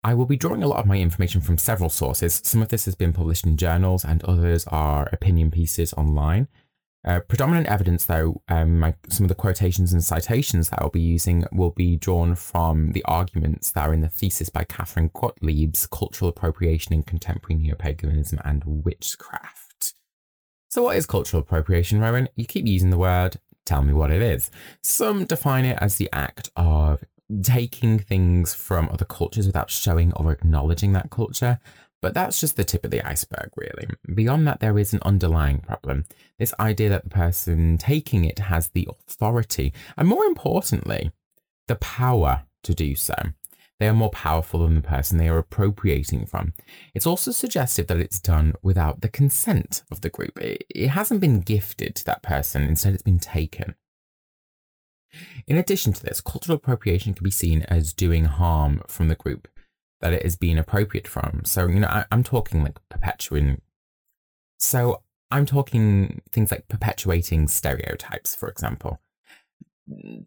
[0.06, 2.42] I will be drawing a lot of my information from several sources.
[2.44, 6.48] Some of this has been published in journals, and others are opinion pieces online.
[7.06, 11.02] Uh, predominant evidence, though, um, my, some of the quotations and citations that I'll be
[11.02, 15.86] using will be drawn from the arguments that are in the thesis by Katherine Gottlieb's
[15.86, 19.96] Cultural Appropriation in Contemporary Neopaganism and Witchcraft.
[20.70, 22.30] So, what is cultural appropriation, Rowan?
[22.36, 24.50] You keep using the word, tell me what it is.
[24.82, 27.04] Some define it as the act of
[27.44, 31.60] taking things from other cultures without showing or acknowledging that culture.
[32.04, 33.88] But that's just the tip of the iceberg, really.
[34.14, 36.04] Beyond that, there is an underlying problem.
[36.38, 41.14] This idea that the person taking it has the authority, and more importantly,
[41.70, 43.16] the power to do so.
[43.80, 46.52] They are more powerful than the person they are appropriating from.
[46.94, 50.38] It's also suggestive that it's done without the consent of the group.
[50.42, 53.76] It hasn't been gifted to that person, instead, it's been taken.
[55.48, 59.48] In addition to this, cultural appropriation can be seen as doing harm from the group
[60.04, 61.44] that it is being appropriate from.
[61.46, 63.62] So, you know, I, am talking like perpetuating.
[64.58, 69.00] So, I'm talking things like perpetuating stereotypes, for example.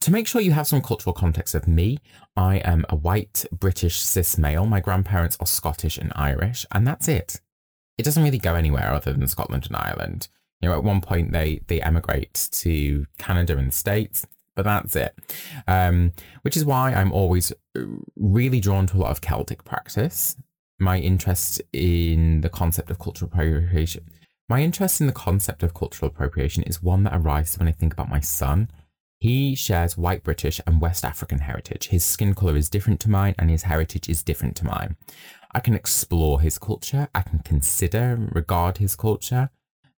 [0.01, 1.99] To make sure you have some cultural context of me,
[2.37, 4.65] I am a white British cis male.
[4.65, 7.43] My grandparents are Scottish and Irish, and that's it.
[7.99, 10.29] It doesn't really go anywhere other than Scotland and Ireland.
[10.61, 14.27] You know, at one point they they emigrate to Canada and the States
[14.57, 15.15] but that's it.
[15.69, 17.83] Um, which is why I'm always uh,
[18.17, 20.37] really drawn to a lot of Celtic practice.
[20.81, 24.11] My interest in the concept of cultural appropriation.
[24.49, 27.93] My interest in the concept of cultural appropriation is one that arises when I think
[27.93, 28.71] about my son.
[29.19, 31.89] He shares white British and West African heritage.
[31.89, 34.97] His skin colour is different to mine, and his heritage is different to mine.
[35.55, 39.51] I can explore his culture, I can consider, regard his culture,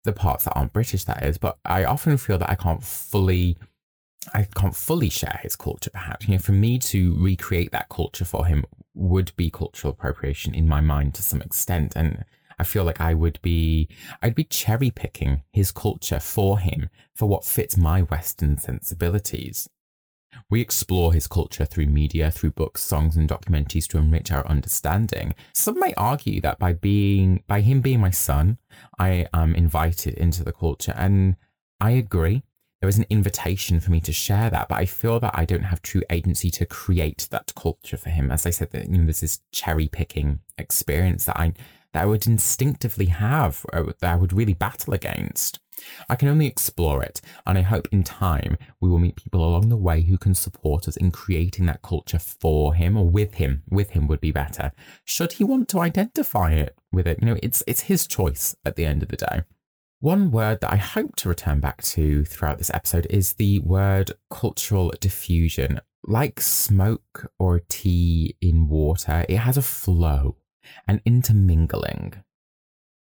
[0.04, 3.58] the parts that aren't British, that is, but I often feel that I can't fully
[4.34, 6.28] I can't fully share his culture, perhaps.
[6.28, 10.68] You know, for me to recreate that culture for him would be cultural appropriation in
[10.68, 11.94] my mind to some extent.
[11.96, 12.26] And
[12.60, 13.88] I feel like I would be,
[14.22, 19.70] I'd be cherry picking his culture for him for what fits my Western sensibilities.
[20.50, 25.34] We explore his culture through media, through books, songs, and documentaries to enrich our understanding.
[25.54, 28.58] Some may argue that by being, by him being my son,
[29.00, 31.38] I am invited into the culture, and
[31.80, 32.44] I agree
[32.80, 35.64] there was an invitation for me to share that, but I feel that I don't
[35.64, 38.32] have true agency to create that culture for him.
[38.32, 41.54] As I said, that you know, there's this cherry picking experience that I
[41.94, 45.60] that I would instinctively have, uh, that I would really battle against.
[46.10, 49.70] I can only explore it, and I hope in time we will meet people along
[49.70, 53.64] the way who can support us in creating that culture for him or with him.
[53.70, 54.72] With him would be better.
[55.06, 58.76] Should he want to identify it with it, you know, it's it's his choice at
[58.76, 59.42] the end of the day.
[60.00, 64.12] One word that I hope to return back to throughout this episode is the word
[64.30, 65.82] cultural diffusion.
[66.04, 70.38] Like smoke or tea in water, it has a flow,
[70.88, 72.14] an intermingling.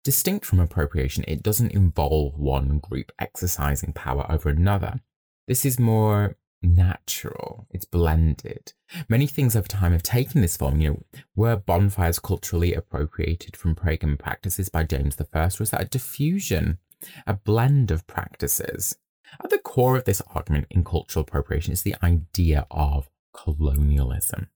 [0.05, 5.01] distinct from appropriation, it doesn't involve one group exercising power over another.
[5.47, 8.73] This is more natural, it's blended.
[9.09, 10.81] Many things over time have taken this form.
[10.81, 11.03] You know,
[11.35, 15.51] were bonfires culturally appropriated from pagan practices by James I?
[15.59, 16.79] Was that a diffusion,
[17.27, 18.97] a blend of practices?
[19.43, 24.49] At the core of this argument in cultural appropriation is the idea of colonialism.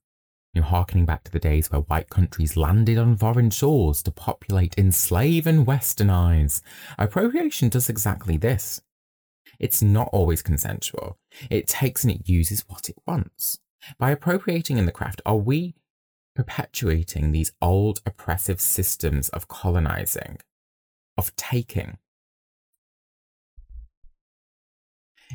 [0.53, 4.13] You know, harkening back to the days where white countries landed on foreign shores to
[4.13, 6.63] populate, enslave, and westernize.
[6.97, 8.81] Appropriation does exactly this.
[9.59, 11.19] It's not always consensual.
[11.51, 13.61] It takes and it uses what it wants.
[13.99, 15.75] By appropriating in the craft, are we
[16.35, 20.39] perpetuating these old oppressive systems of colonizing,
[21.17, 21.99] of taking?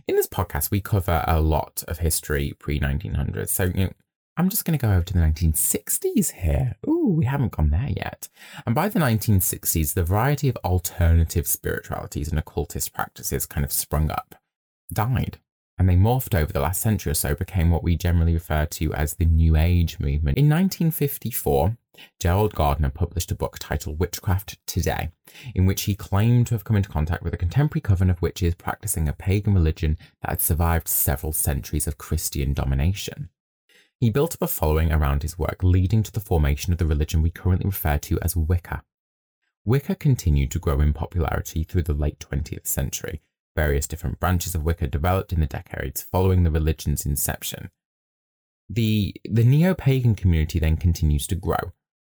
[0.08, 3.50] In this podcast, we cover a lot of history pre 1900s.
[3.50, 3.94] So, you know,
[4.40, 6.78] I'm just going to go over to the 1960s here.
[6.88, 8.30] Ooh, we haven't gone there yet.
[8.66, 14.10] And by the 1960s, the variety of alternative spiritualities and occultist practices kind of sprung
[14.10, 14.36] up,
[14.94, 15.40] died,
[15.78, 18.94] and they morphed over the last century or so, became what we generally refer to
[18.94, 20.38] as the New Age movement.
[20.38, 21.76] In 1954,
[22.22, 25.10] Gerald Gardner published a book titled Witchcraft Today,
[25.54, 28.56] in which he claimed to have come into contact with a contemporary coven of witches
[28.56, 33.28] practicing a pagan religion that had survived several centuries of Christian domination.
[34.00, 37.22] He built up a following around his work, leading to the formation of the religion
[37.22, 38.84] we currently refer to as Wicca.
[39.66, 43.22] Wicca continued to grow in popularity through the late 20th century.
[43.58, 47.72] Various different branches of Wicca developed in the decades following the religion's inception.
[48.70, 51.74] The, the neo pagan community then continues to grow,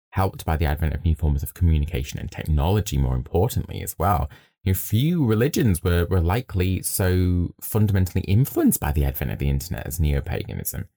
[0.10, 4.28] helped by the advent of new forms of communication and technology, more importantly, as well.
[4.64, 9.50] You know, few religions were, were likely so fundamentally influenced by the advent of the
[9.50, 10.88] internet as neo paganism.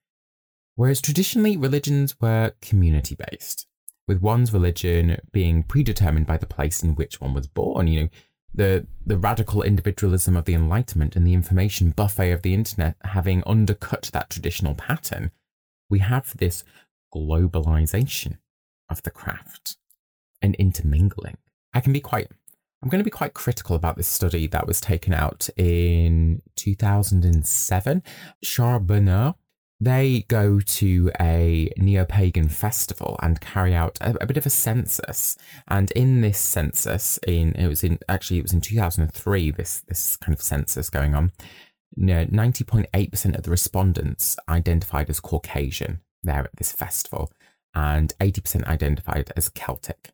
[0.78, 3.66] Whereas traditionally, religions were community based,
[4.06, 7.88] with one's religion being predetermined by the place in which one was born.
[7.88, 8.08] You know,
[8.54, 13.42] the, the radical individualism of the Enlightenment and the information buffet of the internet having
[13.44, 15.32] undercut that traditional pattern,
[15.90, 16.62] we have this
[17.12, 18.38] globalization
[18.88, 19.78] of the craft
[20.40, 21.38] and intermingling.
[21.74, 22.28] I can be quite
[22.84, 28.04] I'm going to be quite critical about this study that was taken out in 2007.
[28.44, 29.34] Charbonneau
[29.80, 34.50] they go to a neo pagan festival and carry out a, a, bit of a
[34.50, 35.36] census.
[35.68, 39.50] And in this census, in it was in actually it was in 2003.
[39.52, 41.32] This this kind of census going on.
[41.96, 47.30] Ninety point eight percent of the respondents identified as Caucasian there at this festival,
[47.74, 50.10] and eighty percent identified as Celtic.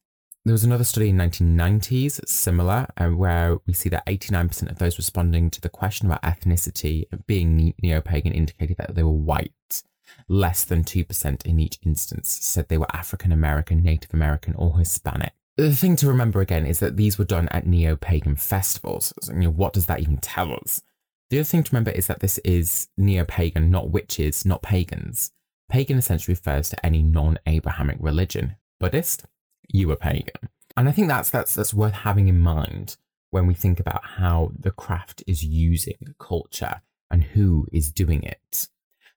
[0.47, 4.99] There was another study in 1990s, similar, uh, where we see that 89% of those
[4.99, 9.83] responding to the question about ethnicity being neo-pagan indicated that they were white.
[10.29, 15.33] Less than 2% in each instance said they were African American, Native American, or Hispanic.
[15.57, 19.15] The thing to remember again is that these were done at neo-pagan festivals.
[19.23, 20.83] So, you know, what does that even tell us?
[21.31, 25.33] The other thing to remember is that this is neo-pagan, not witches, not pagans.
[25.71, 28.57] Pagan essentially refers to any non-Abrahamic religion.
[28.79, 29.25] Buddhist,
[29.69, 30.49] you were pagan.
[30.77, 32.97] And I think that's that's that's worth having in mind
[33.31, 38.69] when we think about how the craft is using culture and who is doing it.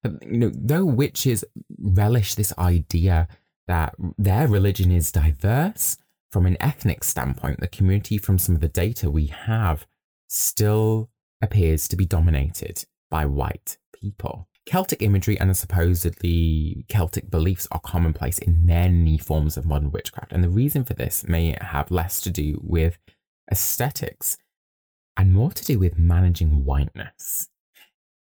[0.04, 1.44] Um, you know, though witches
[1.80, 3.28] relish this idea
[3.68, 5.98] that their religion is diverse
[6.32, 9.86] from an ethnic standpoint, the community from some of the data we have
[10.28, 11.10] still
[11.42, 14.48] appears to be dominated by white people.
[14.68, 20.34] Celtic imagery and the supposedly Celtic beliefs are commonplace in many forms of modern witchcraft,
[20.34, 22.98] and the reason for this may have less to do with
[23.50, 24.38] aesthetics
[25.16, 27.48] and more to do with managing whiteness.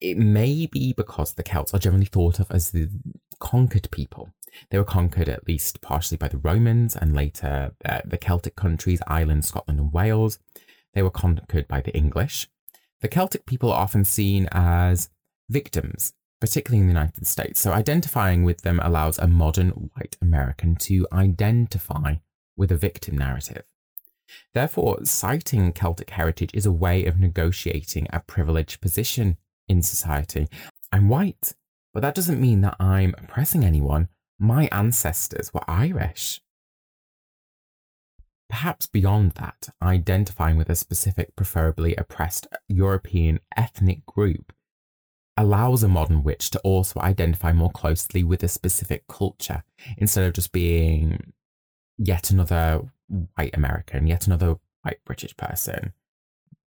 [0.01, 2.91] It may be because the Celts are generally thought of as the
[3.39, 4.31] conquered people.
[4.71, 9.01] They were conquered at least partially by the Romans and later uh, the Celtic countries,
[9.07, 10.41] Ireland, Scotland, and Wales.
[10.93, 12.49] They were conquered by the English.
[13.01, 15.09] The Celtic people are often seen as
[15.49, 17.61] victims particularly in the United States.
[17.61, 22.17] So identifying with them allows a modern white American to identify
[22.57, 23.63] with a victim narrative.
[24.53, 29.37] Therefore, citing Celtic heritage is a way of negotiating a privileged position
[29.69, 30.49] in society.
[30.90, 31.55] I'm white,
[31.95, 34.09] but that doesn't mean that I'm oppressing anyone.
[34.37, 36.40] My ancestors were Irish.
[38.51, 44.53] Perhaps beyond that, identifying with a specific, preferably oppressed European ethnic group
[45.37, 49.63] allows a modern witch to also identify more closely with a specific culture
[49.97, 51.33] instead of just being
[51.99, 52.83] yet another
[53.37, 55.93] white American, yet another white British person.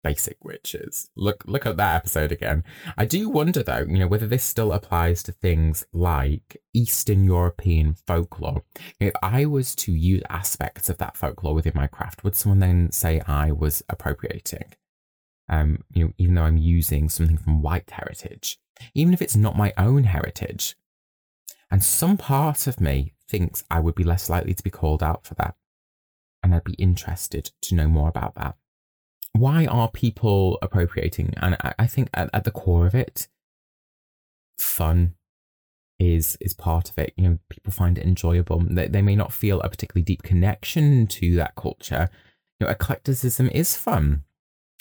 [0.03, 1.09] basic witches.
[1.15, 2.63] Look look at that episode again.
[2.95, 7.95] I do wonder though, you know, whether this still applies to things like Eastern European
[8.05, 8.61] folklore.
[8.99, 12.91] If I was to use aspects of that folklore within my craft, would someone then
[12.91, 14.65] say I was appropriating?
[15.47, 18.57] Um, you know, even though I'm using something from white heritage,
[18.93, 20.75] even if it's not my own heritage.
[21.71, 25.25] And some part of me thinks I would be less likely to be called out
[25.25, 25.55] for that.
[26.43, 28.55] And I'd be interested to know more about that
[29.35, 31.33] why are people appropriating?
[31.37, 33.27] And I, I think at, at, the core of it,
[34.57, 35.15] fun
[35.99, 37.13] is is part of it.
[37.17, 38.63] You know, people find it enjoyable.
[38.69, 42.09] They, they may not feel a particularly deep connection to that culture.
[42.59, 44.23] You know, eclecticism is fun.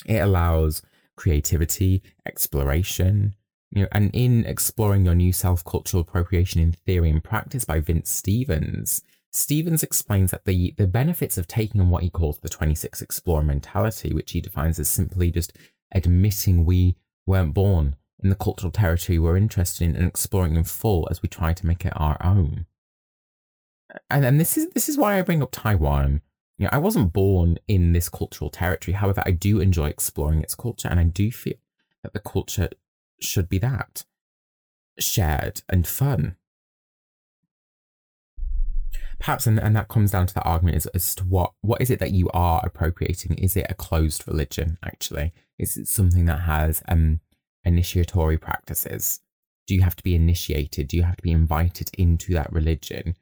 [0.05, 0.82] It allows
[1.16, 3.34] creativity, exploration.
[3.70, 7.80] You know, and in exploring your new self cultural appropriation in theory and practice by
[7.80, 9.02] Vince Stevens,
[9.34, 13.42] Stevens explains that the, the benefits of taking on what he calls the 26 explorer
[13.42, 15.52] mentality, which he defines as simply just
[15.90, 16.94] admitting we
[17.26, 21.28] weren't born in the cultural territory we're interested in and exploring in full as we
[21.28, 22.66] try to make it our own.
[24.09, 26.22] And, and this is this is why I bring up Taiwan.
[26.57, 28.94] You know, I wasn't born in this cultural territory.
[28.94, 31.55] However, I do enjoy exploring its culture, and I do feel
[32.02, 32.68] that the culture
[33.20, 34.05] should be that
[34.98, 36.36] shared and fun.
[39.18, 41.90] Perhaps and, and that comes down to that argument as, as to what what is
[41.90, 43.34] it that you are appropriating?
[43.36, 45.32] Is it a closed religion actually?
[45.59, 47.20] Is it something that has um
[47.64, 49.20] initiatory practices?
[49.66, 50.88] Do you have to be initiated?
[50.88, 53.16] Do you have to be invited into that religion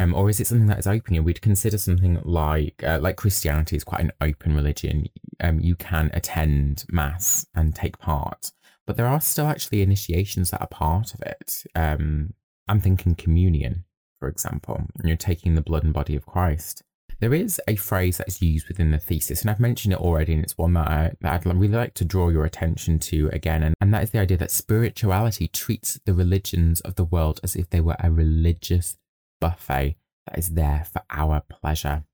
[0.00, 1.14] um, or is it something that is open?
[1.14, 5.06] You know, we'd consider something like uh, like Christianity is quite an open religion.
[5.40, 8.50] Um, you can attend mass and take part,
[8.86, 11.64] but there are still actually initiations that are part of it.
[11.74, 12.34] Um,
[12.68, 13.84] I'm thinking communion
[14.20, 16.82] for example, you're taking the blood and body of Christ.
[17.20, 20.34] There is a phrase that is used within the thesis, and I've mentioned it already,
[20.34, 23.62] and it's one that, I, that I'd really like to draw your attention to again,
[23.62, 27.56] and, and that is the idea that spirituality treats the religions of the world as
[27.56, 28.96] if they were a religious
[29.40, 32.04] buffet that is there for our pleasure.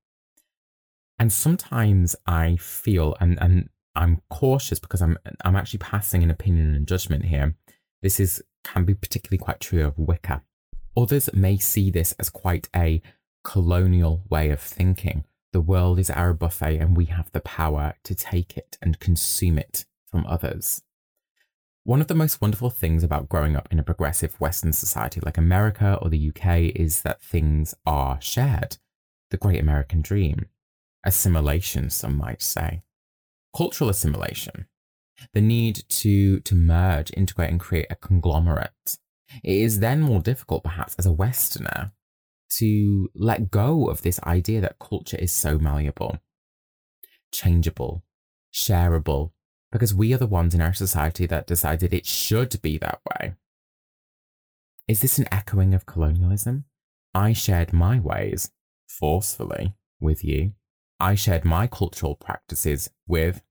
[1.19, 6.75] And sometimes I feel, and, and I'm cautious because I'm I'm actually passing an opinion
[6.75, 7.57] and judgment here.
[8.03, 10.43] This is can be particularly quite true of Wicca.
[10.97, 13.01] Others may see this as quite a
[13.45, 15.25] colonial way of thinking.
[15.53, 19.59] The world is our buffet and we have the power to take it and consume
[19.59, 20.83] it from others.
[21.87, 25.39] One of the most wonderful things about growing up in a progressive Western society like
[25.39, 28.79] America or the UK is that things are shared.
[29.31, 30.47] The great American dream.
[31.05, 32.83] Assimilation, some might say.
[33.57, 34.67] Cultural assimilation.
[35.33, 38.99] The need to, to merge, integrate, and create a conglomerate.
[39.45, 41.93] It is then more difficult, perhaps, as a Westerner,
[42.57, 46.19] to let go of this idea that culture is so malleable,
[47.31, 48.03] changeable,
[48.53, 49.31] shareable,
[49.73, 53.35] because we are the ones in our society that decided it should be that way.
[54.89, 56.65] Is this an echoing of colonialism?
[57.15, 58.51] I shared my ways,
[58.87, 60.53] forcefully, with you.
[61.01, 63.43] I shared my cultural practices with,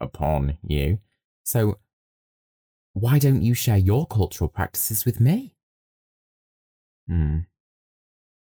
[0.00, 0.98] upon you.
[1.44, 1.78] So
[2.92, 5.54] why don't you share your cultural practices with me?
[7.06, 7.40] Hmm.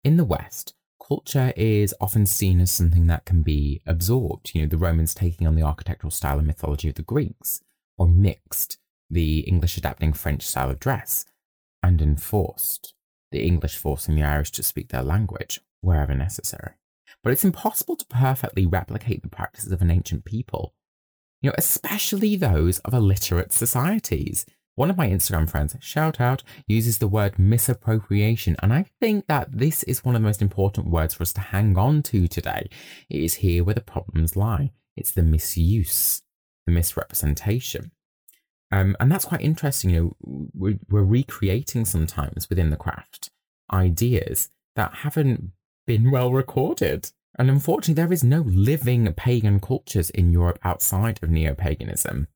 [0.03, 0.73] In the West,
[1.11, 4.51] culture is often seen as something that can be absorbed.
[4.55, 7.61] You know, the Romans taking on the architectural style and mythology of the Greeks,
[7.97, 8.77] or mixed,
[9.09, 11.25] the English adapting French style of dress,
[11.83, 12.93] and enforced,
[13.29, 16.75] the English forcing the Irish to speak their language wherever necessary.
[17.21, 20.73] But it's impossible to perfectly replicate the practices of an ancient people
[21.41, 24.45] you know, especially those of illiterate societies.
[24.75, 29.51] One of my Instagram friends, shout out, uses the word misappropriation, and I think that
[29.51, 32.69] this is one of the most important words for us to hang on to today.
[33.09, 34.71] It is here where the problems lie.
[34.95, 36.21] It's the misuse,
[36.65, 37.91] the misrepresentation.
[38.71, 39.89] Um, and that's quite interesting.
[39.89, 43.29] You know, we're, we're recreating sometimes within the craft
[43.71, 45.51] ideas that haven't
[45.85, 47.11] been well recorded.
[47.37, 52.27] And unfortunately, there is no living pagan cultures in Europe outside of neo paganism.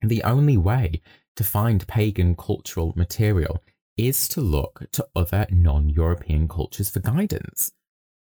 [0.00, 1.00] The only way
[1.36, 3.62] to find pagan cultural material
[3.96, 7.72] is to look to other non European cultures for guidance.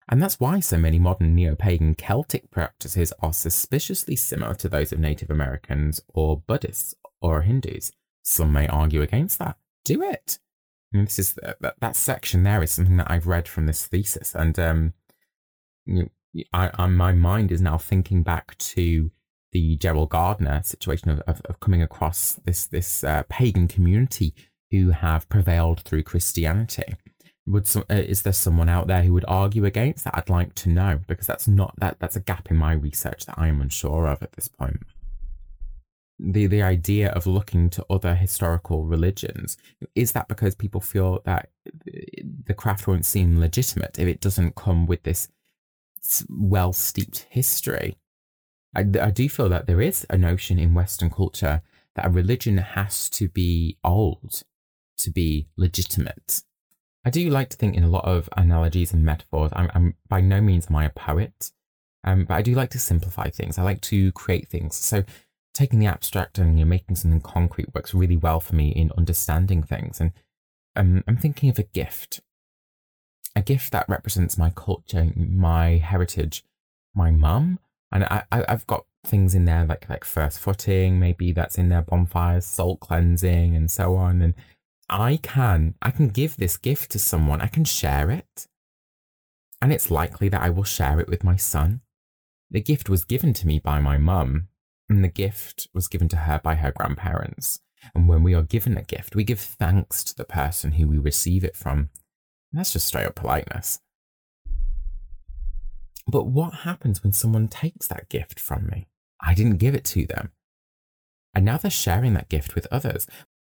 [0.10, 4.92] And that's why so many modern neo pagan Celtic practices are suspiciously similar to those
[4.92, 7.92] of Native Americans or Buddhists or Hindus.
[8.22, 9.58] Some may argue against that.
[9.86, 10.40] Do it.
[10.92, 14.58] This is that, that section there is something that I've read from this thesis, and
[14.60, 14.94] um,
[15.86, 16.10] you,
[16.54, 19.10] I, I, my mind is now thinking back to
[19.54, 24.34] the Gerald Gardner situation of, of, of coming across this this uh, pagan community
[24.72, 26.96] who have prevailed through Christianity.
[27.46, 30.16] Would some, uh, is there someone out there who would argue against that?
[30.18, 33.38] I'd like to know because that's not that that's a gap in my research that
[33.38, 34.82] I am unsure of at this point.
[36.20, 39.58] the the idea of looking to other historical religions
[39.94, 41.50] is that because people feel that
[42.46, 45.28] the craft won't seem legitimate if it doesn't come with this
[46.30, 47.98] well steeped history
[48.76, 51.62] I, I do feel that there is a notion in western culture
[51.96, 54.44] that a religion has to be old
[54.98, 56.44] to be legitimate
[57.06, 60.22] i do like to think in a lot of analogies and metaphors i'm, I'm by
[60.22, 61.52] no means am i a poet
[62.04, 65.04] um, but i do like to simplify things i like to create things so
[65.54, 68.92] taking the abstract and you know, making something concrete works really well for me in
[68.98, 70.02] understanding things.
[70.02, 70.12] And
[70.76, 72.22] um, I'm thinking of a gift,
[73.36, 76.44] a gift that represents my culture, my heritage,
[76.96, 77.60] my mum.
[77.94, 81.70] And I, I, have got things in there like like first footing, maybe that's in
[81.70, 84.22] there bonfires, salt cleansing, and so on.
[84.24, 84.34] And
[84.90, 87.40] I can I can give this gift to someone.
[87.40, 88.48] I can share it,
[89.62, 91.82] and it's likely that I will share it with my son.
[92.50, 94.48] The gift was given to me by my mum,
[94.90, 97.60] and the gift was given to her by her grandparents.
[97.94, 100.98] And when we are given a gift, we give thanks to the person who we
[100.98, 101.90] receive it from.
[102.52, 103.82] And that's just straight up politeness.
[106.08, 108.88] But what happens when someone takes that gift from me?
[109.22, 110.32] I didn't give it to them.
[111.34, 113.08] And now they're sharing that gift with others.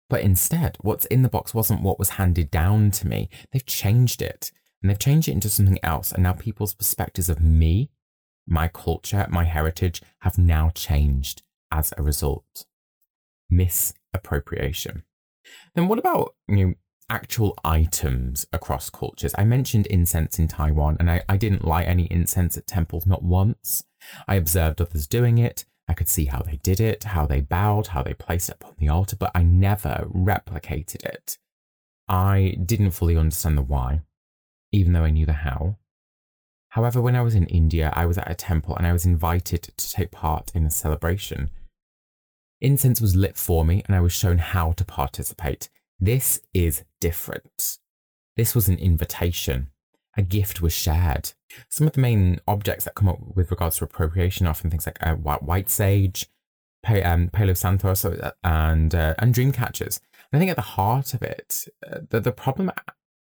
[0.09, 3.29] But instead, what's in the box wasn't what was handed down to me.
[3.51, 4.51] They've changed it.
[4.81, 6.11] And they've changed it into something else.
[6.11, 7.89] And now people's perspectives of me
[8.47, 12.65] my culture, my heritage have now changed as a result.
[13.49, 15.03] Misappropriation.
[15.75, 16.73] Then what about you know,
[17.09, 19.33] actual items across cultures?
[19.37, 23.23] I mentioned incense in Taiwan, and I, I didn't light any incense at temples, not
[23.23, 23.83] once.
[24.27, 25.65] I observed others doing it.
[25.87, 28.75] I could see how they did it, how they bowed, how they placed it upon
[28.77, 31.37] the altar, but I never replicated it.
[32.07, 34.01] I didn't fully understand the why,
[34.71, 35.77] even though I knew the how.
[36.69, 39.61] However, when I was in India, I was at a temple and I was invited
[39.77, 41.51] to take part in a celebration.
[42.61, 45.69] Incense was lit for me and I was shown how to participate.
[46.03, 47.77] This is different.
[48.35, 49.69] This was an invitation.
[50.17, 51.31] A gift was shared.
[51.69, 54.85] Some of the main objects that come up with regards to appropriation are often things
[54.85, 56.27] like uh, white sage,
[56.85, 57.93] um, Palo Santo,
[58.43, 60.01] and uh, and dream catchers.
[60.29, 62.69] And I think at the heart of it, uh, the, the problem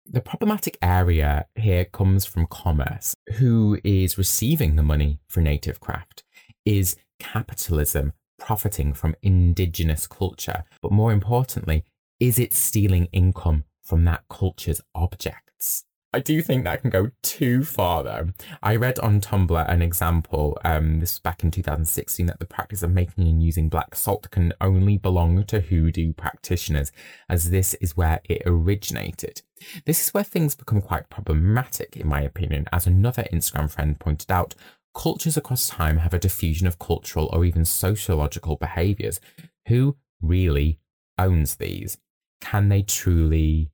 [0.05, 3.15] the problematic area here comes from commerce.
[3.37, 6.25] Who is receiving the money for native craft?
[6.65, 10.65] Is capitalism profiting from indigenous culture?
[10.81, 11.85] But more importantly,
[12.19, 15.85] is it stealing income from that culture's objects?
[16.13, 18.29] I do think that can go too far, though.
[18.63, 22.81] I read on Tumblr an example, um, this was back in 2016, that the practice
[22.81, 26.91] of making and using black salt can only belong to hoodoo practitioners,
[27.29, 29.41] as this is where it originated.
[29.85, 34.31] This is where things become quite problematic, in my opinion, as another Instagram friend pointed
[34.31, 34.55] out.
[34.95, 39.19] Cultures across time have a diffusion of cultural or even sociological behaviours.
[39.67, 40.79] Who really
[41.19, 41.97] owns these?
[42.41, 43.71] Can they truly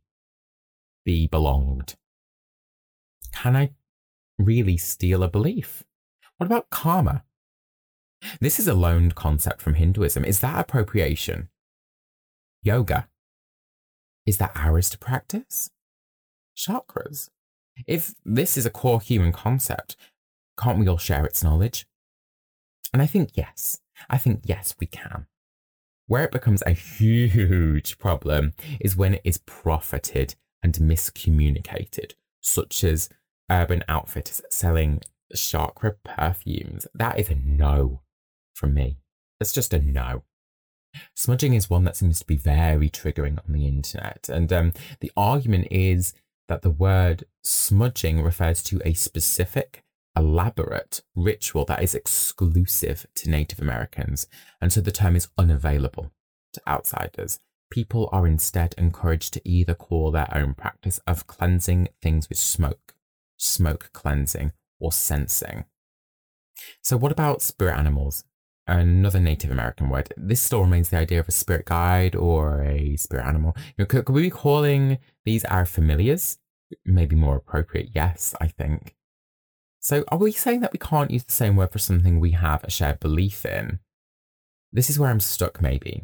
[1.05, 1.95] be belonged?
[3.33, 3.71] Can I
[4.37, 5.83] really steal a belief?
[6.37, 7.23] What about karma?
[8.39, 10.23] This is a loaned concept from Hinduism.
[10.23, 11.49] Is that appropriation?
[12.61, 13.09] Yoga.
[14.25, 15.69] Is that ours to practice?
[16.57, 17.29] Chakras.
[17.87, 19.97] If this is a core human concept,
[20.57, 21.85] can't we all share its knowledge?
[22.93, 23.81] And I think yes.
[24.09, 25.27] I think yes, we can.
[26.07, 33.09] Where it becomes a huge problem is when it is profited and miscommunicated, such as
[33.49, 35.01] Urban Outfitters selling
[35.35, 36.87] chakra perfumes.
[36.93, 38.01] That is a no
[38.53, 38.97] from me.
[39.39, 40.23] It's just a no.
[41.15, 44.29] Smudging is one that seems to be very triggering on the internet.
[44.29, 46.13] And um, the argument is
[46.47, 49.82] that the word smudging refers to a specific,
[50.15, 54.27] elaborate ritual that is exclusive to Native Americans.
[54.61, 56.11] And so the term is unavailable
[56.53, 57.39] to outsiders.
[57.71, 62.93] People are instead encouraged to either call their own practice of cleansing things with smoke
[63.43, 65.65] smoke cleansing, or censing.
[66.81, 68.23] So, what about spirit animals?
[68.65, 70.13] Another Native American word.
[70.15, 73.53] This still remains the idea of a spirit guide or a spirit animal.
[73.57, 76.37] You know, could, could we be calling these our familiars?
[76.85, 77.89] Maybe more appropriate.
[77.93, 78.95] Yes, I think.
[79.83, 82.63] So, are we saying that we can't use the same word for something we have
[82.63, 83.79] a shared belief in?
[84.71, 86.03] This is where I'm stuck, maybe.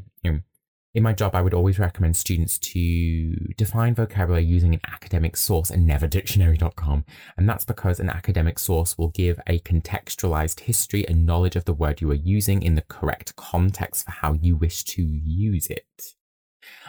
[0.96, 5.70] In my job, I would always recommend students to define vocabulary using an academic source
[5.70, 7.06] and never dictionary.com.
[7.38, 11.74] And that's because an academic source will give a contextualized history and knowledge of the
[11.74, 16.16] word you are using in the correct context for how you wish to use it.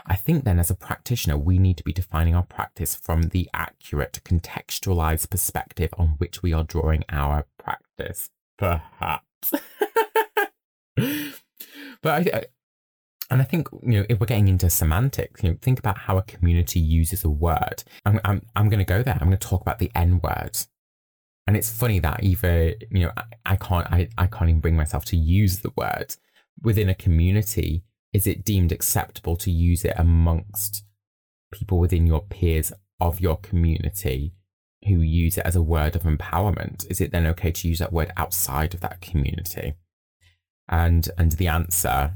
[0.06, 3.48] I think then, as a practitioner, we need to be defining our practice from the
[3.54, 8.30] accurate, contextualized perspective on which we are drawing our practice.
[8.58, 9.24] Perhaps.
[12.02, 12.44] but I,
[13.30, 16.18] and I think, you know, if we're getting into semantics, you know, think about how
[16.18, 17.84] a community uses a word.
[18.04, 19.14] I'm, I'm, I'm going to go there.
[19.14, 20.58] I'm going to talk about the N word.
[21.46, 24.76] And it's funny that either, you know, I, I can't, I, I can't even bring
[24.76, 26.16] myself to use the word
[26.62, 27.84] within a community.
[28.12, 30.84] Is it deemed acceptable to use it amongst
[31.52, 34.32] people within your peers of your community
[34.86, 36.90] who use it as a word of empowerment?
[36.90, 39.74] Is it then okay to use that word outside of that community?
[40.68, 42.14] And, and the answer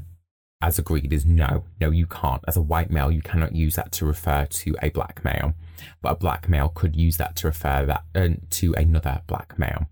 [0.64, 2.42] as agreed is no, no, you can't.
[2.48, 5.52] As a white male, you cannot use that to refer to a black male,
[6.00, 9.88] but a black male could use that to refer that uh, to another black male.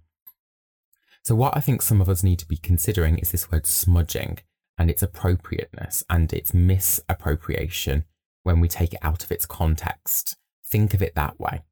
[1.22, 4.38] So, what I think some of us need to be considering is this word smudging
[4.82, 8.02] and its appropriateness and its misappropriation
[8.42, 10.36] when we take it out of its context.
[10.66, 11.62] Think of it that way.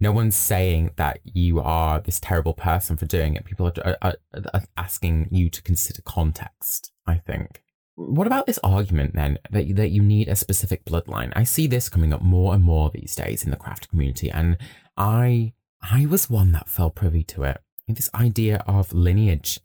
[0.00, 3.44] No one's saying that you are this terrible person for doing it.
[3.44, 4.14] People are, are,
[4.54, 7.62] are asking you to consider context, I think.
[7.96, 11.34] What about this argument then that that you need a specific bloodline?
[11.36, 14.56] I see this coming up more and more these days in the craft community, and
[14.96, 15.52] I
[15.82, 17.60] I was one that fell privy to it.
[17.86, 19.60] This idea of lineage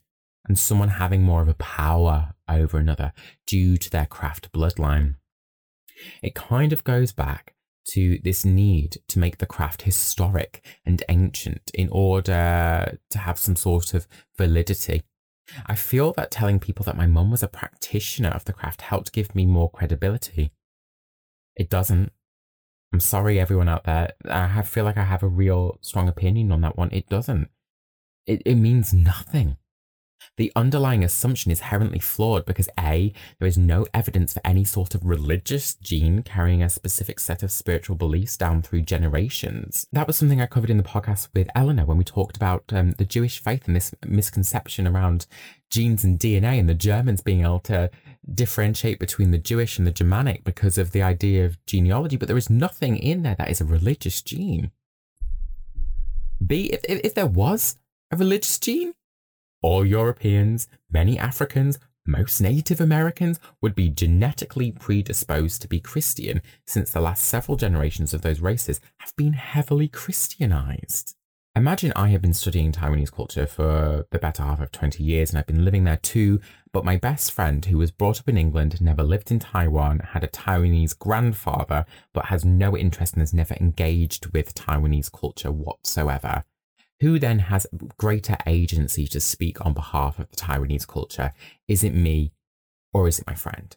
[0.48, 3.14] and someone having more of a power over another
[3.46, 5.16] due to their craft bloodline.
[6.22, 7.54] It kind of goes back
[7.90, 13.56] to this need to make the craft historic and ancient in order to have some
[13.56, 15.04] sort of validity
[15.66, 19.14] I feel that telling people that my mum was a practitioner of the craft helped
[19.14, 20.52] give me more credibility.
[21.56, 22.12] It doesn't.
[22.94, 24.14] I'm sorry, everyone out there.
[24.30, 26.90] I feel like I have a real strong opinion on that one.
[26.92, 27.50] It doesn't.
[28.26, 29.58] It, it means nothing.
[30.38, 34.94] The underlying assumption is inherently flawed because A, there is no evidence for any sort
[34.94, 39.88] of religious gene carrying a specific set of spiritual beliefs down through generations.
[39.92, 42.92] That was something I covered in the podcast with Eleanor when we talked about um,
[42.92, 45.26] the Jewish faith and this misconception around
[45.72, 47.90] genes and DNA and the Germans being able to
[48.32, 52.38] differentiate between the Jewish and the Germanic because of the idea of genealogy, but there
[52.38, 54.72] is nothing in there that is a religious gene.
[56.46, 57.78] B, if, if, if there was
[58.12, 58.94] a religious gene,
[59.62, 66.92] all Europeans, many Africans, most Native Americans would be genetically predisposed to be Christian since
[66.92, 71.16] the last several generations of those races have been heavily Christianized.
[71.58, 75.40] Imagine I have been studying Taiwanese culture for the better half of 20 years and
[75.40, 76.40] I've been living there too,
[76.72, 80.24] but my best friend, who was brought up in England, never lived in Taiwan, had
[80.24, 86.44] a Taiwanese grandfather, but has no interest and has never engaged with Taiwanese culture whatsoever.
[87.02, 87.68] Who then has
[87.98, 91.34] greater agency to speak on behalf of the Taiwanese culture?
[91.68, 92.32] Is it me
[92.92, 93.76] or is it my friend?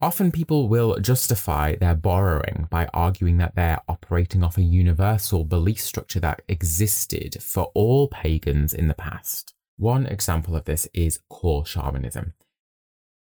[0.00, 5.80] Often people will justify their borrowing by arguing that they're operating off a universal belief
[5.80, 9.54] structure that existed for all pagans in the past.
[9.76, 12.34] One example of this is core shamanism.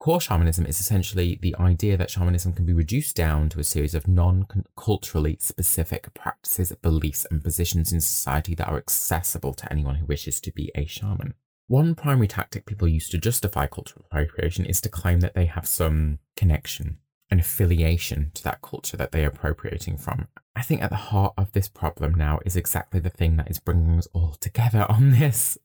[0.05, 3.95] Core shamanism is essentially the idea that shamanism can be reduced down to a series
[3.95, 4.47] of non
[4.77, 10.43] culturally specific practices, beliefs, and positions in society that are accessible to anyone who wishes
[10.43, 11.33] to be a shaman.
[11.69, 15.67] One primary tactic people use to justify cultural appropriation is to claim that they have
[15.67, 16.99] some connection
[17.31, 20.29] and affiliation to that culture that they are appropriating from.
[20.55, 23.59] I think at the heart of this problem now is exactly the thing that is
[23.59, 25.57] bringing us all together on this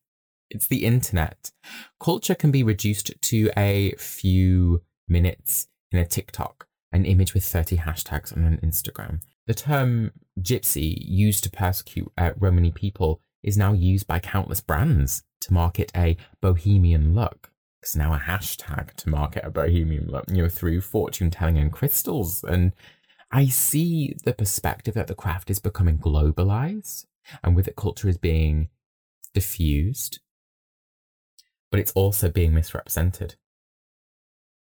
[0.49, 1.51] it's the internet.
[1.99, 7.77] Culture can be reduced to a few minutes in a TikTok, an image with 30
[7.77, 9.21] hashtags on an Instagram.
[9.47, 15.23] The term gypsy, used to persecute uh, Romani people, is now used by countless brands
[15.41, 17.51] to market a bohemian look.
[17.81, 21.71] It's now a hashtag to market a bohemian look, you know, through fortune telling and
[21.71, 22.43] crystals.
[22.43, 22.73] And
[23.31, 27.05] I see the perspective that the craft is becoming globalized,
[27.43, 28.69] and with it, culture is being
[29.33, 30.19] diffused
[31.71, 33.35] but it's also being misrepresented.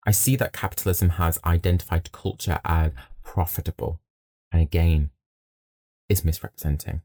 [0.06, 2.92] I see that capitalism has identified culture as
[3.22, 4.00] profitable,
[4.50, 5.10] and again,
[6.08, 7.02] is misrepresenting.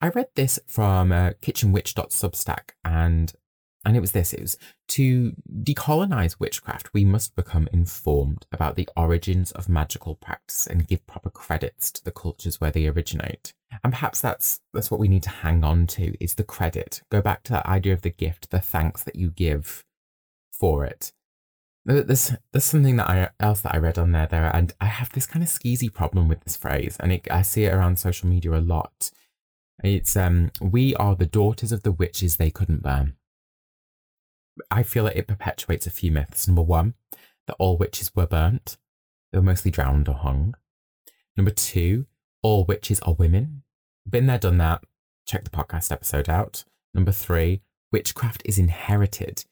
[0.00, 3.32] I read this from uh, kitchenwitch.substack and
[3.84, 4.58] and it was this it was
[4.88, 11.06] to decolonize witchcraft we must become informed about the origins of magical practice and give
[11.06, 13.52] proper credits to the cultures where they originate
[13.82, 17.20] and perhaps that's that's what we need to hang on to is the credit go
[17.20, 19.84] back to that idea of the gift the thanks that you give
[20.50, 21.12] for it
[21.84, 25.10] there's there's something that I else that I read on there there, and I have
[25.10, 28.28] this kind of skeezy problem with this phrase, and it, I see it around social
[28.28, 29.10] media a lot.
[29.82, 33.14] It's um, we are the daughters of the witches they couldn't burn.
[34.70, 36.46] I feel like it perpetuates a few myths.
[36.46, 36.94] Number one,
[37.46, 38.76] that all witches were burnt;
[39.32, 40.54] they were mostly drowned or hung.
[41.36, 42.06] Number two,
[42.42, 43.62] all witches are women.
[44.08, 44.82] Been there, done that.
[45.26, 46.64] Check the podcast episode out.
[46.94, 49.44] Number three, witchcraft is inherited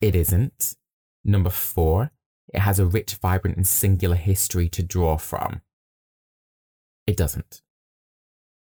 [0.00, 0.76] It isn't.
[1.24, 2.12] Number four,
[2.54, 5.62] it has a rich, vibrant, and singular history to draw from.
[7.06, 7.62] It doesn't.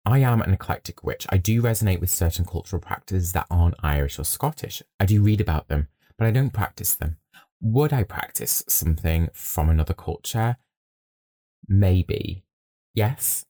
[0.05, 1.27] I am an eclectic witch.
[1.31, 4.83] I do resonate with certain cultural practices that aren't Irish or Scottish.
[4.99, 7.19] I do read about them, but I don't practice them.
[7.61, 10.57] Would I practice something from another culture?
[11.69, 12.45] Maybe.
[12.95, 13.45] Yes.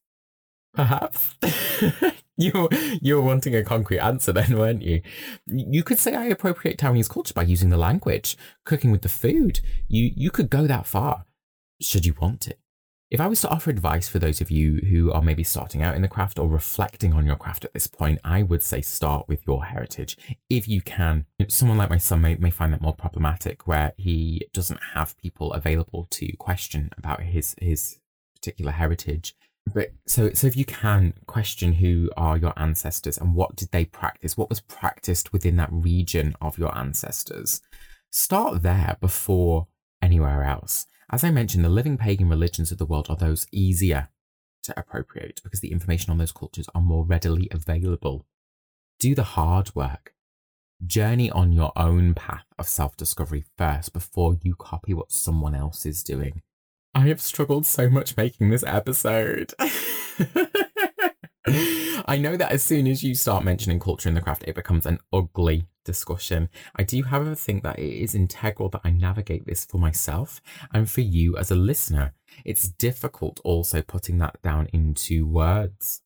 [0.75, 1.37] Perhaps.
[2.37, 2.69] you
[3.01, 5.03] you were wanting a concrete answer then, weren't you?
[5.47, 9.61] You could say I appropriate Taiwanese culture by using the language, cooking with the food.
[9.89, 11.27] You you could go that far,
[11.81, 12.57] should you want to.
[13.11, 15.97] If I was to offer advice for those of you who are maybe starting out
[15.97, 19.27] in the craft or reflecting on your craft at this point, I would say start
[19.27, 20.17] with your heritage.
[20.49, 24.47] If you can, someone like my son may, may find that more problematic where he
[24.53, 27.99] doesn't have people available to question about his, his
[28.37, 29.35] particular heritage.
[29.75, 33.87] But so, so if you can question who are your ancestors and what did they
[33.87, 37.61] practice, what was practiced within that region of your ancestors,
[38.13, 39.67] start there before
[40.01, 40.87] anywhere else.
[41.13, 44.11] As I mentioned, the living pagan religions of the world are those easier
[44.63, 48.27] to appropriate because the information on those cultures are more readily available.
[49.01, 50.15] Do the hard work.
[50.87, 55.85] Journey on your own path of self discovery first before you copy what someone else
[55.85, 56.43] is doing.
[56.95, 59.53] I have struggled so much making this episode.
[62.07, 64.87] I know that as soon as you start mentioning culture in the craft, it becomes
[64.87, 66.49] an ugly discussion.
[66.77, 70.41] I do, however, think that it is integral that I navigate this for myself
[70.73, 72.15] and for you as a listener.
[72.45, 76.03] It's difficult also putting that down into words.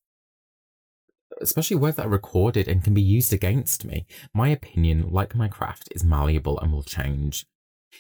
[1.40, 4.06] Especially words that are recorded and can be used against me.
[4.32, 7.46] My opinion, like my craft, is malleable and will change.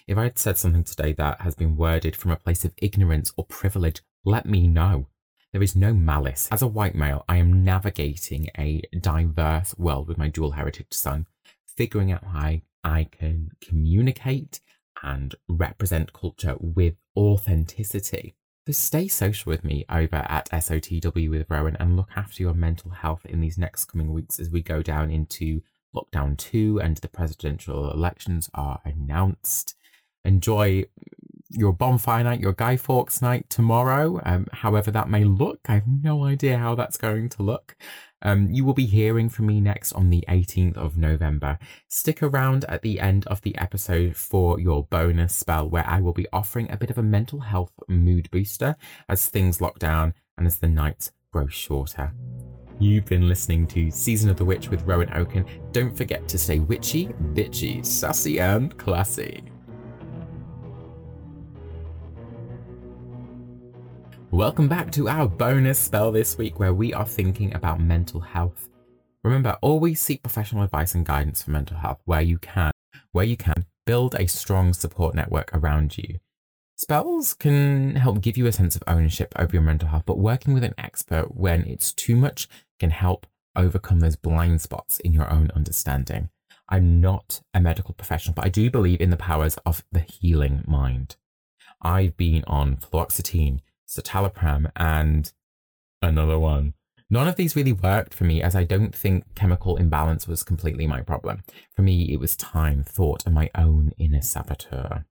[0.06, 3.32] If I had said something today that has been worded from a place of ignorance
[3.36, 5.08] or privilege, let me know.
[5.52, 6.48] There is no malice.
[6.50, 11.28] As a white male, I am navigating a diverse world with my dual heritage son,
[11.76, 14.60] figuring out how I can communicate
[15.02, 18.34] and represent culture with authenticity.
[18.66, 22.90] So stay social with me over at SOTW with Rowan and look after your mental
[22.90, 25.60] health in these next coming weeks as we go down into
[25.94, 29.76] lockdown two and the presidential elections are announced
[30.24, 30.84] enjoy
[31.50, 35.60] your bonfire night, your Guy Fawkes night tomorrow, um, however that may look.
[35.68, 37.76] I have no idea how that's going to look.
[38.24, 41.58] Um, you will be hearing from me next on the 18th of November.
[41.88, 46.12] Stick around at the end of the episode for your bonus spell, where I will
[46.12, 48.76] be offering a bit of a mental health mood booster
[49.08, 52.12] as things lock down and as the nights grow shorter.
[52.80, 55.44] You've been listening to Season of the Witch with Rowan Oaken.
[55.70, 59.44] Don't forget to stay witchy, bitchy, sassy, and classy.
[64.34, 68.68] Welcome back to our bonus spell this week where we are thinking about mental health.
[69.22, 72.72] Remember, always seek professional advice and guidance for mental health where you can.
[73.12, 76.18] Where you can, build a strong support network around you.
[76.74, 80.52] Spells can help give you a sense of ownership over your mental health, but working
[80.52, 82.48] with an expert when it's too much
[82.80, 86.28] can help overcome those blind spots in your own understanding.
[86.68, 90.64] I'm not a medical professional, but I do believe in the powers of the healing
[90.66, 91.14] mind.
[91.80, 95.32] I've been on fluoxetine, citalopram, and
[96.02, 96.74] another one.
[97.10, 100.86] None of these really worked for me as I don't think chemical imbalance was completely
[100.86, 101.42] my problem.
[101.74, 105.04] For me, it was time, thought, and my own inner saboteur.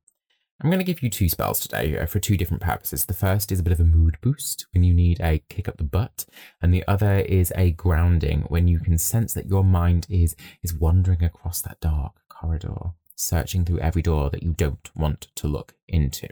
[0.61, 3.05] I'm going to give you two spells today uh, for two different purposes.
[3.05, 5.78] The first is a bit of a mood boost when you need a kick up
[5.78, 6.26] the butt,
[6.61, 10.74] and the other is a grounding when you can sense that your mind is is
[10.74, 15.74] wandering across that dark corridor, searching through every door that you don't want to look
[15.88, 16.28] into.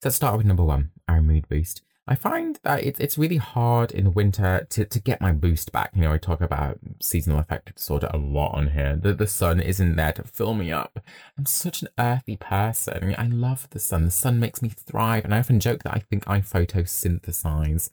[0.00, 1.82] So let's start with number one, our mood boost.
[2.08, 5.72] I find that it's it's really hard in the winter to, to get my boost
[5.72, 5.90] back.
[5.94, 8.96] You know, I talk about seasonal affective disorder a lot on here.
[8.96, 11.00] The, the sun isn't there to fill me up.
[11.36, 12.98] I'm such an earthy person.
[13.02, 14.04] I, mean, I love the sun.
[14.04, 15.24] The sun makes me thrive.
[15.24, 17.90] And I often joke that I think I photosynthesize.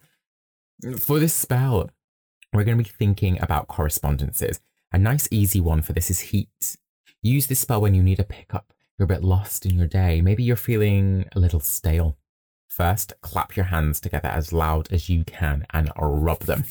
[1.00, 1.89] For this spell,
[2.52, 4.60] we're going to be thinking about correspondences.
[4.91, 6.78] A nice easy one for this is heat.
[7.24, 10.22] Use this spell when you need a pickup you're a bit lost in your day.
[10.22, 12.18] Maybe you're feeling a little stale.
[12.68, 16.66] First, clap your hands together as loud as you can and rub them.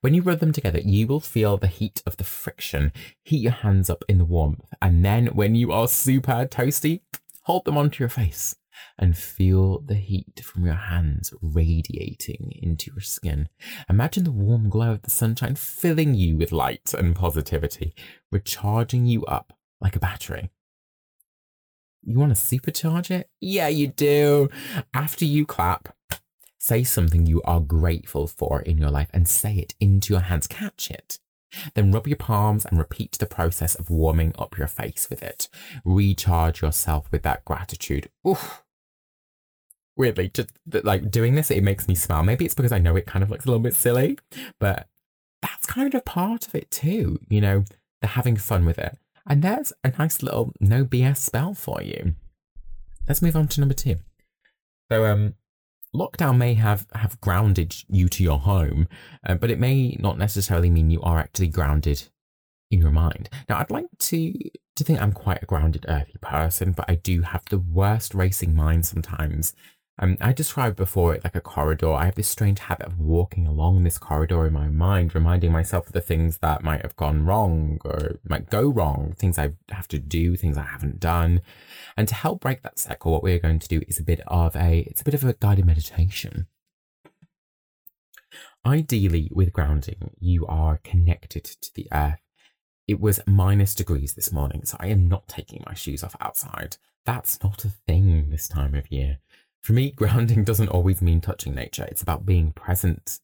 [0.00, 2.92] When you rub them together, you will feel the heat of the friction.
[3.24, 4.72] Heat your hands up in the warmth.
[4.80, 7.00] And then, when you are super toasty,
[7.42, 8.56] hold them onto your face
[8.98, 13.48] and feel the heat from your hands radiating into your skin.
[13.88, 17.94] Imagine the warm glow of the sunshine filling you with light and positivity,
[18.30, 20.50] recharging you up like a battery.
[22.06, 23.28] You want to supercharge it?
[23.40, 24.48] Yeah, you do.
[24.94, 25.92] After you clap,
[26.56, 30.46] say something you are grateful for in your life and say it into your hands.
[30.46, 31.18] Catch it.
[31.74, 35.48] Then rub your palms and repeat the process of warming up your face with it.
[35.84, 38.08] Recharge yourself with that gratitude.
[38.26, 38.62] Oof.
[39.96, 40.50] Weirdly, just
[40.84, 42.22] like doing this, it makes me smile.
[42.22, 44.16] Maybe it's because I know it kind of looks a little bit silly,
[44.60, 44.86] but
[45.42, 47.18] that's kind of part of it too.
[47.28, 47.64] You know,
[48.00, 48.96] the having fun with it.
[49.26, 52.14] And there's a nice little no BS spell for you.
[53.08, 53.96] Let's move on to number two.
[54.90, 55.34] So, um,
[55.94, 58.88] lockdown may have, have grounded you to your home,
[59.26, 62.04] uh, but it may not necessarily mean you are actually grounded
[62.70, 63.28] in your mind.
[63.48, 64.34] Now, I'd like to
[64.76, 68.54] to think I'm quite a grounded, earthy person, but I do have the worst racing
[68.54, 69.54] mind sometimes.
[69.98, 71.92] Um, I described before it like a corridor.
[71.92, 75.86] I have this strange habit of walking along this corridor in my mind, reminding myself
[75.86, 79.88] of the things that might have gone wrong or might go wrong, things I have
[79.88, 81.40] to do, things I haven't done.
[81.96, 84.54] And to help break that cycle, what we're going to do is a bit of
[84.54, 86.46] a it's a bit of a guided meditation.
[88.66, 92.20] Ideally, with grounding, you are connected to the earth.
[92.86, 96.76] It was minus degrees this morning, so I am not taking my shoes off outside.
[97.06, 99.20] That's not a thing this time of year.
[99.66, 101.82] For me, grounding doesn't always mean touching nature.
[101.90, 103.18] It's about being present.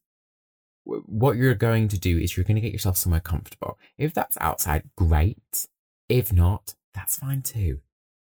[0.82, 3.78] What you're going to do is you're going to get yourself somewhere comfortable.
[3.96, 5.68] If that's outside, great.
[6.08, 7.78] If not, that's fine too.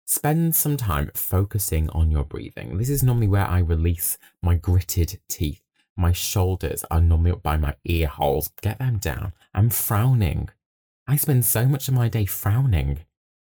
[0.05, 2.77] Spend some time focusing on your breathing.
[2.77, 5.63] This is normally where I release my gritted teeth.
[5.97, 8.51] My shoulders are normally up by my ear holes.
[8.61, 9.33] Get them down.
[9.51, 10.49] I'm frowning.
[11.07, 12.99] I spend so much of my day frowning.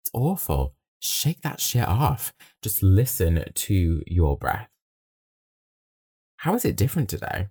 [0.02, 2.34] It's awful shake that shit off.
[2.62, 4.70] Just listen to your breath.
[6.38, 7.48] How is it different today?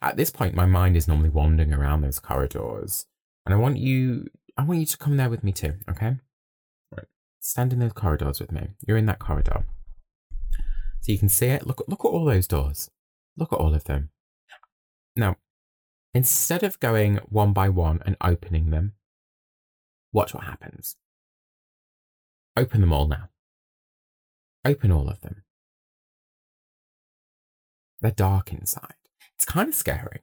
[0.00, 3.06] At this point, my mind is normally wandering around those corridors,
[3.44, 4.26] and I want you,
[4.56, 5.74] I want you to come there with me too.
[5.90, 6.16] Okay,
[6.92, 7.06] right.
[7.40, 8.68] Stand in those corridors with me.
[8.86, 9.66] You're in that corridor,
[11.00, 11.66] so you can see it.
[11.66, 12.90] Look, look at all those doors.
[13.36, 14.10] Look at all of them.
[15.14, 15.36] Now,
[16.14, 18.94] instead of going one by one and opening them,
[20.12, 20.96] watch what happens.
[22.56, 23.28] Open them all now.
[24.64, 25.42] Open all of them.
[28.00, 28.94] They're dark inside.
[29.34, 30.22] It's kind of scary.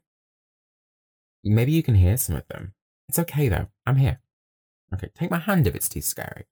[1.44, 2.74] Maybe you can hear some of them.
[3.10, 3.68] It's okay though.
[3.86, 4.20] I'm here.
[4.94, 6.46] Okay, take my hand if it's too scary.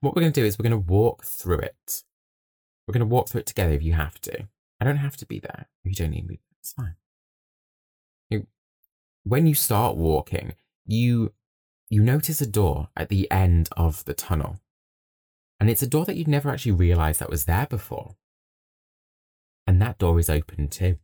[0.00, 2.02] What we're going to do is we're going to walk through it.
[2.86, 4.48] We're going to walk through it together if you have to.
[4.80, 5.68] I don't have to be there.
[5.84, 6.40] You don't need me.
[6.60, 6.96] It's fine.
[8.30, 8.46] You,
[9.24, 10.54] when you start walking,
[10.86, 11.32] you
[11.88, 14.58] you notice a door at the end of the tunnel.
[15.62, 18.16] And it's a door that you'd never actually realized that was there before.
[19.64, 20.98] And that door is open too.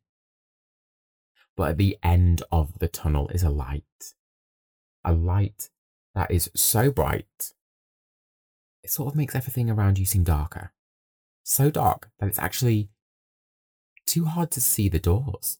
[1.56, 4.14] But at the end of the tunnel is a light.
[5.04, 5.70] A light
[6.16, 7.52] that is so bright,
[8.82, 10.72] it sort of makes everything around you seem darker.
[11.44, 12.88] So dark that it's actually
[14.06, 15.58] too hard to see the doors.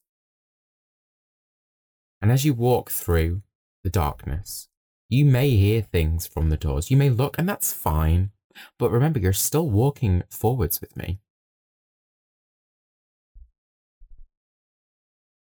[2.21, 3.43] And as you walk through
[3.85, 4.67] the darkness,
[5.09, 6.91] you may hear things from the doors.
[6.91, 8.33] You may look, and that's fine.
[8.79, 11.21] But remember, you're still walking forwards with me.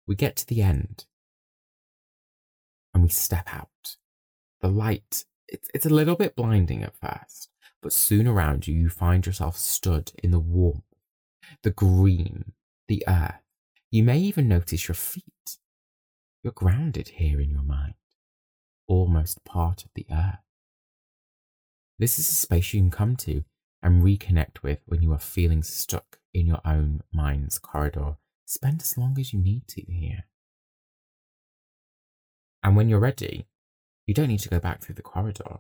[0.06, 1.06] We get to the end
[2.94, 3.98] and we step out.
[4.62, 7.50] The light, it's, it's a little bit blinding at first,
[7.82, 10.84] but soon around you, you find yourself stood in the warmth,
[11.64, 12.54] the green,
[12.88, 13.42] the earth.
[13.92, 15.58] You may even notice your feet.
[16.44, 17.96] You're grounded here in your mind,
[18.88, 20.43] almost part of the earth.
[22.00, 23.44] This is a space you can come to
[23.82, 28.18] and reconnect with when you are feeling stuck in your own mind's corridor.
[28.46, 30.26] Spend as long as you need to here.
[32.64, 33.48] And when you're ready,
[34.08, 35.60] you don't need to go back through the corridor.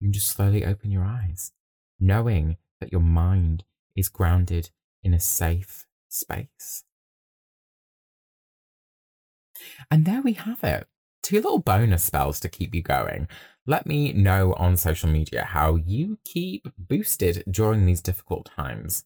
[0.00, 1.52] You can just slowly open your eyes,
[1.98, 3.64] knowing that your mind
[3.96, 4.70] is grounded
[5.02, 6.84] in a safe space.
[9.90, 10.86] And there we have it.
[11.22, 13.28] Two little bonus spells to keep you going.
[13.68, 19.04] Let me know on social media how you keep boosted during these difficult times.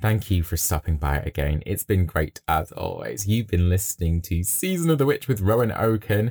[0.00, 1.64] Thank you for stopping by again.
[1.66, 3.26] It's been great as always.
[3.26, 6.30] You've been listening to Season of the Witch with Rowan Oaken.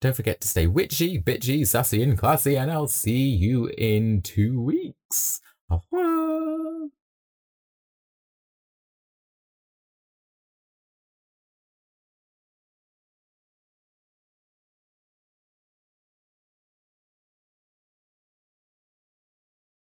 [0.00, 4.62] Don't forget to stay witchy, bitchy, sassy, and classy, and I'll see you in two
[4.62, 5.40] weeks.
[5.68, 6.43] Au revoir.